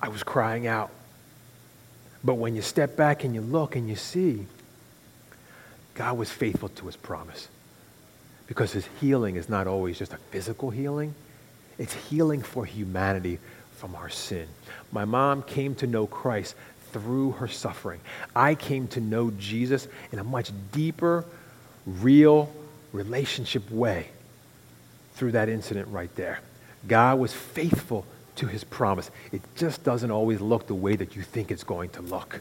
I 0.00 0.08
was 0.08 0.22
crying 0.22 0.66
out. 0.66 0.90
But 2.24 2.34
when 2.34 2.56
you 2.56 2.62
step 2.62 2.96
back 2.96 3.24
and 3.24 3.34
you 3.34 3.40
look 3.40 3.76
and 3.76 3.88
you 3.88 3.96
see, 3.96 4.46
God 5.94 6.16
was 6.16 6.30
faithful 6.30 6.68
to 6.70 6.86
his 6.86 6.96
promise 6.96 7.48
because 8.46 8.72
his 8.72 8.86
healing 9.00 9.36
is 9.36 9.48
not 9.48 9.66
always 9.66 9.98
just 9.98 10.12
a 10.12 10.18
physical 10.30 10.70
healing, 10.70 11.14
it's 11.78 11.94
healing 11.94 12.42
for 12.42 12.64
humanity 12.64 13.38
from 13.76 13.94
our 13.94 14.08
sin. 14.08 14.46
My 14.90 15.04
mom 15.04 15.42
came 15.42 15.74
to 15.76 15.86
know 15.86 16.06
Christ 16.06 16.54
through 16.92 17.32
her 17.32 17.48
suffering. 17.48 18.00
I 18.36 18.54
came 18.54 18.86
to 18.88 19.00
know 19.00 19.30
Jesus 19.32 19.88
in 20.12 20.18
a 20.18 20.24
much 20.24 20.52
deeper, 20.70 21.24
real 21.86 22.52
relationship 22.92 23.70
way 23.70 24.08
through 25.14 25.32
that 25.32 25.48
incident 25.48 25.88
right 25.88 26.14
there. 26.14 26.40
God 26.86 27.18
was 27.18 27.32
faithful 27.32 28.06
to 28.36 28.46
his 28.46 28.64
promise. 28.64 29.10
It 29.30 29.42
just 29.56 29.84
doesn't 29.84 30.10
always 30.10 30.40
look 30.40 30.66
the 30.66 30.74
way 30.74 30.96
that 30.96 31.16
you 31.16 31.22
think 31.22 31.50
it's 31.50 31.64
going 31.64 31.90
to 31.90 32.02
look. 32.02 32.40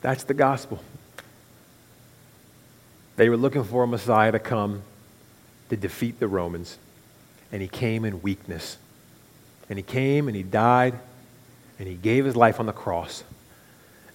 That's 0.00 0.24
the 0.24 0.34
gospel. 0.34 0.82
They 3.16 3.28
were 3.28 3.36
looking 3.36 3.64
for 3.64 3.82
a 3.82 3.86
Messiah 3.86 4.32
to 4.32 4.38
come 4.38 4.82
to 5.70 5.76
defeat 5.76 6.20
the 6.20 6.28
Romans, 6.28 6.78
and 7.52 7.60
he 7.60 7.68
came 7.68 8.04
in 8.04 8.22
weakness. 8.22 8.78
And 9.68 9.78
he 9.78 9.82
came 9.82 10.28
and 10.28 10.36
he 10.36 10.42
died 10.42 10.94
and 11.78 11.86
he 11.86 11.94
gave 11.94 12.24
his 12.24 12.34
life 12.34 12.58
on 12.58 12.66
the 12.66 12.72
cross. 12.72 13.22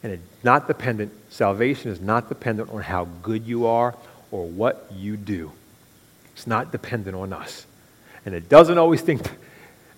And 0.02 0.14
it's 0.14 0.44
not 0.44 0.68
dependent, 0.68 1.12
salvation 1.30 1.92
is 1.92 2.02
not 2.02 2.28
dependent 2.28 2.72
on 2.72 2.82
how 2.82 3.06
good 3.22 3.46
you 3.46 3.68
are 3.68 3.96
or 4.32 4.48
what 4.48 4.88
you 4.96 5.16
do. 5.16 5.52
It's 6.34 6.48
not 6.48 6.72
dependent 6.72 7.16
on 7.16 7.32
us. 7.32 7.68
And 8.26 8.34
it 8.34 8.50
doesn't 8.50 8.78
always 8.78 9.02
think, 9.02 9.22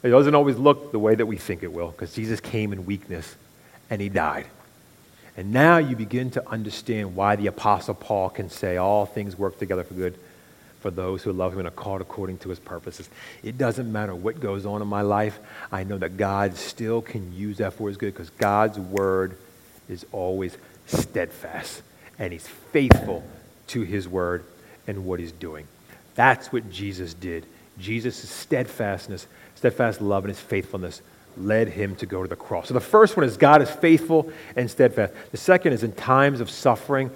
it 0.04 0.10
doesn't 0.10 0.36
always 0.36 0.58
look 0.58 0.92
the 0.92 1.00
way 1.00 1.16
that 1.16 1.26
we 1.26 1.38
think 1.38 1.64
it 1.64 1.72
will, 1.72 1.92
because 1.92 2.14
Jesus 2.14 2.40
came 2.42 2.74
in 2.74 2.86
weakness 2.86 3.36
and 3.90 4.02
he 4.02 4.10
died. 4.10 4.46
And 5.38 5.52
now 5.52 5.78
you 5.78 5.96
begin 5.96 6.32
to 6.32 6.50
understand 6.50 7.16
why 7.16 7.36
the 7.36 7.48
Apostle 7.48 7.94
Paul 7.94 8.30
can 8.30 8.50
say 8.50 8.78
all 8.78 9.06
things 9.06 9.38
work 9.38 9.60
together 9.60 9.84
for 9.84 9.94
good 9.94 10.18
for 10.80 10.92
those 10.92 11.24
who 11.24 11.34
love 11.34 11.54
him 11.54 11.60
and 11.60 11.68
are 11.68 11.72
called 11.72 12.00
according 12.00 12.38
to 12.38 12.50
his 12.50 12.60
purposes. 12.60 13.10
It 13.44 13.58
doesn't 13.58 13.92
matter 13.92 14.14
what 14.14 14.40
goes 14.40 14.66
on 14.66 14.82
in 14.82 14.88
my 14.88 15.02
life. 15.02 15.40
I 15.72 15.84
know 15.84 15.98
that 15.98 16.16
God 16.16 16.56
still 16.56 17.02
can 17.02 17.36
use 17.36 17.58
that 17.58 17.74
for 17.74 17.88
his 17.88 17.98
good 17.98 18.14
because 18.14 18.30
God's 18.30 18.78
word 18.80 19.36
is 19.90 20.06
always 20.12 20.56
steadfast 20.86 21.82
and 22.20 22.32
he's 22.32 22.48
faithful 22.48 23.24
to 23.68 23.82
his 23.82 24.08
word 24.08 24.46
and 24.88 25.06
what 25.06 25.20
he's 25.20 25.32
doing. 25.32 25.68
That's 26.14 26.54
what 26.54 26.70
Jesus 26.72 27.14
did. 27.14 27.46
Jesus' 27.78 28.30
steadfastness, 28.30 29.28
steadfast 29.56 30.02
love, 30.02 30.24
and 30.24 30.30
his 30.30 30.40
faithfulness 30.40 31.02
led 31.38 31.70
him 31.70 31.96
to 31.98 32.06
go 32.06 32.22
to 32.22 32.28
the 32.28 32.36
cross. 32.36 32.68
So 32.68 32.74
the 32.74 32.80
first 32.80 33.18
one 33.18 33.26
is 33.26 33.38
God 33.38 33.62
is 33.62 33.70
faithful 33.70 34.32
and 34.56 34.70
steadfast. 34.70 35.14
The 35.32 35.38
second 35.38 35.74
is 35.74 35.84
in 35.84 35.92
times 35.92 36.40
of 36.40 36.50
suffering, 36.50 37.12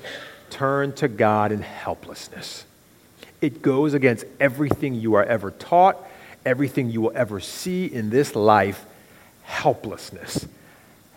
turn 0.49 0.93
to 0.93 1.08
God 1.08 1.51
in 1.51 1.62
helplessness. 1.62 2.65
It 3.41 3.62
goes 3.62 3.93
against 3.93 4.25
everything 4.39 4.95
you 4.95 5.15
are 5.15 5.23
ever 5.23 5.51
taught, 5.51 5.97
everything 6.45 6.89
you 6.89 7.01
will 7.01 7.13
ever 7.15 7.39
see 7.39 7.86
in 7.86 8.10
this 8.10 8.36
life 8.36 8.86
helplessness. 9.43 10.47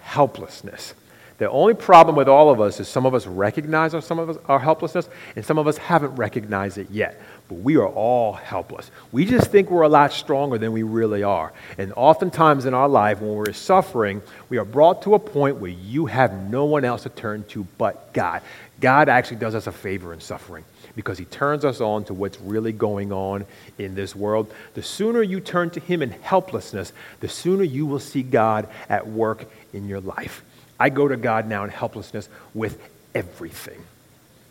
Helplessness. 0.00 0.94
The 1.42 1.50
only 1.50 1.74
problem 1.74 2.14
with 2.14 2.28
all 2.28 2.50
of 2.50 2.60
us 2.60 2.78
is 2.78 2.86
some 2.86 3.04
of 3.04 3.16
us 3.16 3.26
recognize 3.26 3.94
our, 3.94 4.00
some 4.00 4.20
of 4.20 4.30
us, 4.30 4.36
our 4.46 4.60
helplessness, 4.60 5.08
and 5.34 5.44
some 5.44 5.58
of 5.58 5.66
us 5.66 5.76
haven't 5.76 6.14
recognized 6.14 6.78
it 6.78 6.88
yet. 6.88 7.20
But 7.48 7.56
we 7.56 7.74
are 7.78 7.88
all 7.88 8.34
helpless. 8.34 8.92
We 9.10 9.24
just 9.24 9.50
think 9.50 9.68
we're 9.68 9.82
a 9.82 9.88
lot 9.88 10.12
stronger 10.12 10.56
than 10.56 10.70
we 10.70 10.84
really 10.84 11.24
are. 11.24 11.52
And 11.78 11.92
oftentimes 11.96 12.64
in 12.64 12.74
our 12.74 12.88
life, 12.88 13.20
when 13.20 13.34
we're 13.34 13.52
suffering, 13.54 14.22
we 14.50 14.58
are 14.58 14.64
brought 14.64 15.02
to 15.02 15.16
a 15.16 15.18
point 15.18 15.56
where 15.56 15.72
you 15.72 16.06
have 16.06 16.32
no 16.48 16.64
one 16.64 16.84
else 16.84 17.02
to 17.02 17.08
turn 17.08 17.42
to 17.48 17.66
but 17.76 18.12
God. 18.12 18.40
God 18.78 19.08
actually 19.08 19.38
does 19.38 19.56
us 19.56 19.66
a 19.66 19.72
favor 19.72 20.14
in 20.14 20.20
suffering 20.20 20.64
because 20.94 21.18
he 21.18 21.24
turns 21.24 21.64
us 21.64 21.80
on 21.80 22.04
to 22.04 22.14
what's 22.14 22.40
really 22.40 22.70
going 22.70 23.12
on 23.12 23.46
in 23.78 23.96
this 23.96 24.14
world. 24.14 24.54
The 24.74 24.82
sooner 24.84 25.22
you 25.22 25.40
turn 25.40 25.70
to 25.70 25.80
him 25.80 26.02
in 26.02 26.10
helplessness, 26.10 26.92
the 27.18 27.28
sooner 27.28 27.64
you 27.64 27.84
will 27.84 27.98
see 27.98 28.22
God 28.22 28.68
at 28.88 29.08
work 29.08 29.46
in 29.72 29.88
your 29.88 30.00
life. 30.00 30.44
I 30.82 30.88
go 30.88 31.06
to 31.06 31.16
God 31.16 31.46
now 31.46 31.62
in 31.62 31.70
helplessness 31.70 32.28
with 32.54 32.76
everything. 33.14 33.80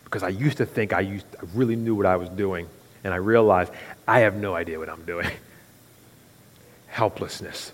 Because 0.04 0.22
I 0.22 0.30
used 0.30 0.56
to 0.56 0.64
think 0.64 0.94
I, 0.94 1.00
used, 1.00 1.26
I 1.38 1.44
really 1.52 1.76
knew 1.76 1.94
what 1.94 2.06
I 2.06 2.16
was 2.16 2.30
doing, 2.30 2.68
and 3.04 3.12
I 3.12 3.18
realized 3.18 3.70
I 4.08 4.20
have 4.20 4.34
no 4.34 4.54
idea 4.54 4.78
what 4.78 4.88
I'm 4.88 5.04
doing. 5.04 5.30
helplessness. 6.86 7.72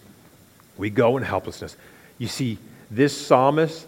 We 0.76 0.90
go 0.90 1.16
in 1.16 1.22
helplessness. 1.22 1.76
You 2.18 2.26
see, 2.26 2.58
this 2.90 3.16
psalmist 3.16 3.86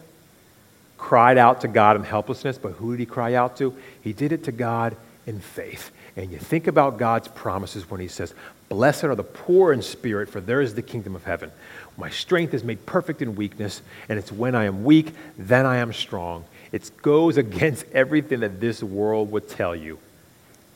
cried 0.99 1.37
out 1.37 1.63
to 1.63 1.69
God 1.69 1.97
in 1.97 2.05
helplessness, 2.05 2.57
but 2.57 2.75
who 2.75 2.93
did 2.93 3.01
he 3.01 3.07
cry 3.07 3.35
out 3.35 3.57
to? 3.57 3.75
He 4.03 4.13
did 4.13 4.31
it 4.31 4.45
to 4.45 4.53
God 4.53 4.97
in 5.27 5.41
faith. 5.41 5.91
And 6.15 6.31
you 6.31 6.39
think 6.39 6.69
about 6.69 6.97
God's 6.97 7.27
promises 7.27 7.91
when 7.91 8.01
he 8.01 8.07
says, 8.07 8.35
Blessed 8.69 9.03
are 9.03 9.17
the 9.17 9.25
poor 9.25 9.73
in 9.73 9.83
spirit, 9.83 10.29
for 10.29 10.41
there 10.41 10.61
is 10.61 10.77
the 10.77 10.83
kingdom 10.83 11.17
of 11.17 11.25
heaven. 11.25 11.51
My 12.01 12.09
strength 12.09 12.55
is 12.55 12.65
made 12.65 12.87
perfect 12.87 13.21
in 13.21 13.37
weakness, 13.37 13.83
and 14.09 14.19
it's 14.19 14.33
when 14.33 14.55
I 14.55 14.65
am 14.65 14.85
weak, 14.85 15.13
then 15.37 15.67
I 15.67 15.77
am 15.77 15.93
strong. 15.93 16.47
It 16.73 16.91
goes 17.03 17.37
against 17.47 17.85
everything 17.93 18.41
that 18.41 18.59
this 18.59 18.83
world 18.83 19.31
would 19.33 19.49
tell 19.51 19.77
you 19.77 19.99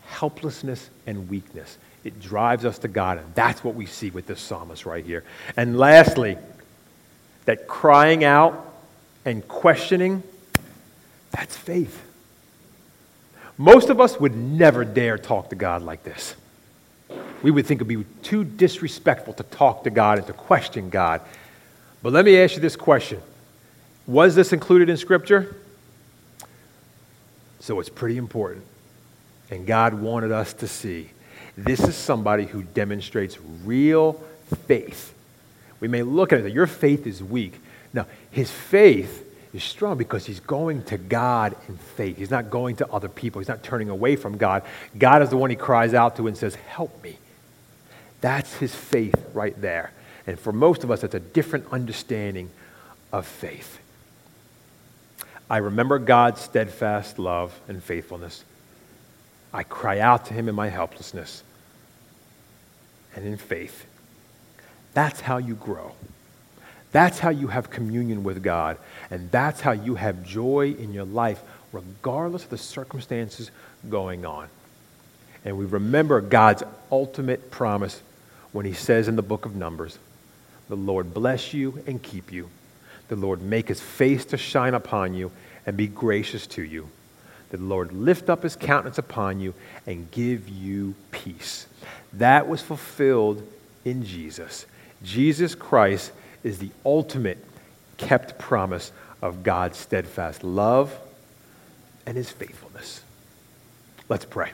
helplessness 0.07 0.91
and 1.07 1.31
weakness. 1.31 1.79
It 2.05 2.21
drives 2.21 2.67
us 2.67 2.79
to 2.81 2.89
God, 2.89 3.17
and 3.17 3.35
that's 3.35 3.65
what 3.65 3.75
we 3.75 3.87
see 3.87 4.11
with 4.11 4.27
this 4.27 4.39
psalmist 4.39 4.85
right 4.85 5.05
here. 5.05 5.25
And 5.57 5.79
lastly, 5.79 6.37
that 7.47 7.67
crying 7.67 8.23
out 8.23 8.75
and 9.25 9.47
questioning, 9.49 10.23
that's 11.31 11.57
faith. 11.57 12.03
Most 13.57 13.89
of 13.89 13.99
us 13.99 14.21
would 14.21 14.37
never 14.37 14.85
dare 14.85 15.17
talk 15.17 15.49
to 15.51 15.57
God 15.57 15.81
like 15.81 16.05
this 16.05 16.35
we 17.45 17.51
would 17.51 17.67
think 17.67 17.83
it 17.83 17.87
would 17.87 17.99
be 17.99 18.23
too 18.23 18.43
disrespectful 18.43 19.35
to 19.35 19.43
talk 19.43 19.85
to 19.85 19.91
God 19.91 20.17
and 20.17 20.27
to 20.27 20.33
question 20.33 20.89
God. 20.89 21.21
But 22.03 22.15
let 22.15 22.25
me 22.25 22.39
ask 22.39 22.55
you 22.55 22.63
this 22.63 22.75
question 22.75 23.21
Was 24.07 24.35
this 24.35 24.55
included 24.55 24.89
in 24.89 24.97
Scripture? 24.97 25.55
So 27.61 27.81
it's 27.81 27.91
pretty 27.91 28.17
important. 28.17 28.65
And 29.51 29.67
God 29.67 29.93
wanted 29.93 30.33
us 30.33 30.55
to 30.55 30.67
see 30.67 31.11
this 31.55 31.81
is 31.81 31.95
somebody 31.95 32.47
who 32.47 32.63
demonstrates 32.63 33.37
real 33.63 34.15
faith. 34.67 35.13
We 35.81 35.89
may 35.89 36.03
look 36.03 36.33
at 36.33 36.41
it 36.41 36.51
your 36.51 36.67
faith 36.67 37.07
is 37.07 37.23
weak. 37.23 37.61
No, 37.93 38.07
his 38.31 38.51
faith 38.51 39.23
is 39.53 39.63
strong 39.63 39.99
because 39.99 40.25
he's 40.25 40.41
going 40.41 40.83
to 40.85 40.97
God 40.97 41.55
in 41.69 41.77
faith. 41.77 42.17
He's 42.17 42.31
not 42.31 42.49
going 42.49 42.77
to 42.77 42.91
other 42.91 43.11
people. 43.11 43.41
He's 43.41 43.49
not 43.49 43.63
turning 43.63 43.91
away 43.91 44.17
from 44.17 44.39
God. 44.39 44.63
God 44.97 45.21
is 45.21 45.29
the 45.29 45.37
one 45.37 45.51
he 45.51 45.57
cries 45.57 45.93
out 45.93 46.17
to 46.17 46.27
and 46.27 46.35
says, 46.35 46.55
Help 46.55 47.03
me. 47.03 47.19
That's 48.25 48.55
his 48.55 48.75
faith 48.75 49.23
right 49.35 49.55
there. 49.61 49.93
And 50.27 50.41
for 50.41 50.51
most 50.51 50.83
of 50.83 50.91
us, 50.91 51.03
that's 51.03 51.15
a 51.15 51.21
different 51.21 51.67
understanding 51.71 52.49
of 53.13 53.27
faith. 53.27 53.79
I 55.51 55.59
remember 55.59 55.99
God's 55.99 56.41
steadfast 56.41 57.19
love 57.19 57.53
and 57.69 57.83
faithfulness. 57.83 58.43
I 59.53 59.63
cry 59.63 59.99
out 60.01 60.25
to 60.25 60.33
him 60.33 60.49
in 60.49 60.55
my 60.55 60.71
helplessness 60.71 61.43
and 63.15 63.27
in 63.27 63.37
faith. 63.37 63.85
That's 64.95 65.21
how 65.21 65.37
you 65.37 65.55
grow. 65.55 65.93
That's 66.93 67.19
how 67.19 67.29
you 67.29 67.49
have 67.49 67.69
communion 67.69 68.25
with 68.25 68.43
God. 68.43 68.79
And 69.11 69.31
that's 69.31 69.61
how 69.61 69.73
you 69.73 69.97
have 69.97 70.25
joy 70.25 70.75
in 70.79 70.95
your 70.95 71.05
life, 71.05 71.43
regardless 71.75 72.45
of 72.45 72.49
the 72.49 72.57
circumstances 72.57 73.51
going 73.91 74.25
on. 74.25 74.49
And 75.45 75.59
we 75.59 75.67
remember 75.67 76.23
God's 76.23 76.63
ultimate 76.91 77.51
promise 77.51 78.01
when 78.55 78.65
he 78.65 78.73
says 78.73 79.09
in 79.09 79.17
the 79.17 79.23
book 79.23 79.47
of 79.47 79.57
Numbers, 79.57 79.99
The 80.69 80.77
Lord 80.77 81.13
bless 81.13 81.53
you 81.53 81.83
and 81.89 82.01
keep 82.01 82.33
you. 82.33 82.49
The 83.09 83.17
Lord 83.17 83.43
make 83.43 83.67
his 83.67 83.81
face 83.81 84.25
to 84.27 84.37
shine 84.39 84.75
upon 84.75 85.13
you 85.13 85.33
and 85.67 85.77
be 85.77 85.89
gracious 85.89 86.47
to 86.49 86.63
you. 86.63 86.89
The 87.51 87.59
Lord 87.59 87.91
lift 87.93 88.31
up 88.31 88.45
his 88.45 88.55
countenance 88.55 88.97
upon 88.97 89.41
you 89.41 89.55
and 89.89 90.09
give 90.13 90.49
you 90.49 90.95
peace. 91.11 91.67
That 92.13 92.47
was 92.47 92.63
fulfilled 92.63 93.43
in 93.85 94.05
Jesus. 94.05 94.67
Jesus 95.03 95.57
Christ 95.57 96.13
is 96.45 96.61
the 96.61 96.71
ultimate 96.87 97.45
kept 97.97 98.39
promise 98.39 98.93
of 99.21 99.43
God's 99.43 99.79
steadfast 99.79 100.45
love 100.45 100.97
and 102.07 102.17
his 102.17 102.31
faithfulness. 102.31 103.03
Let's 104.09 104.25
pray. 104.25 104.53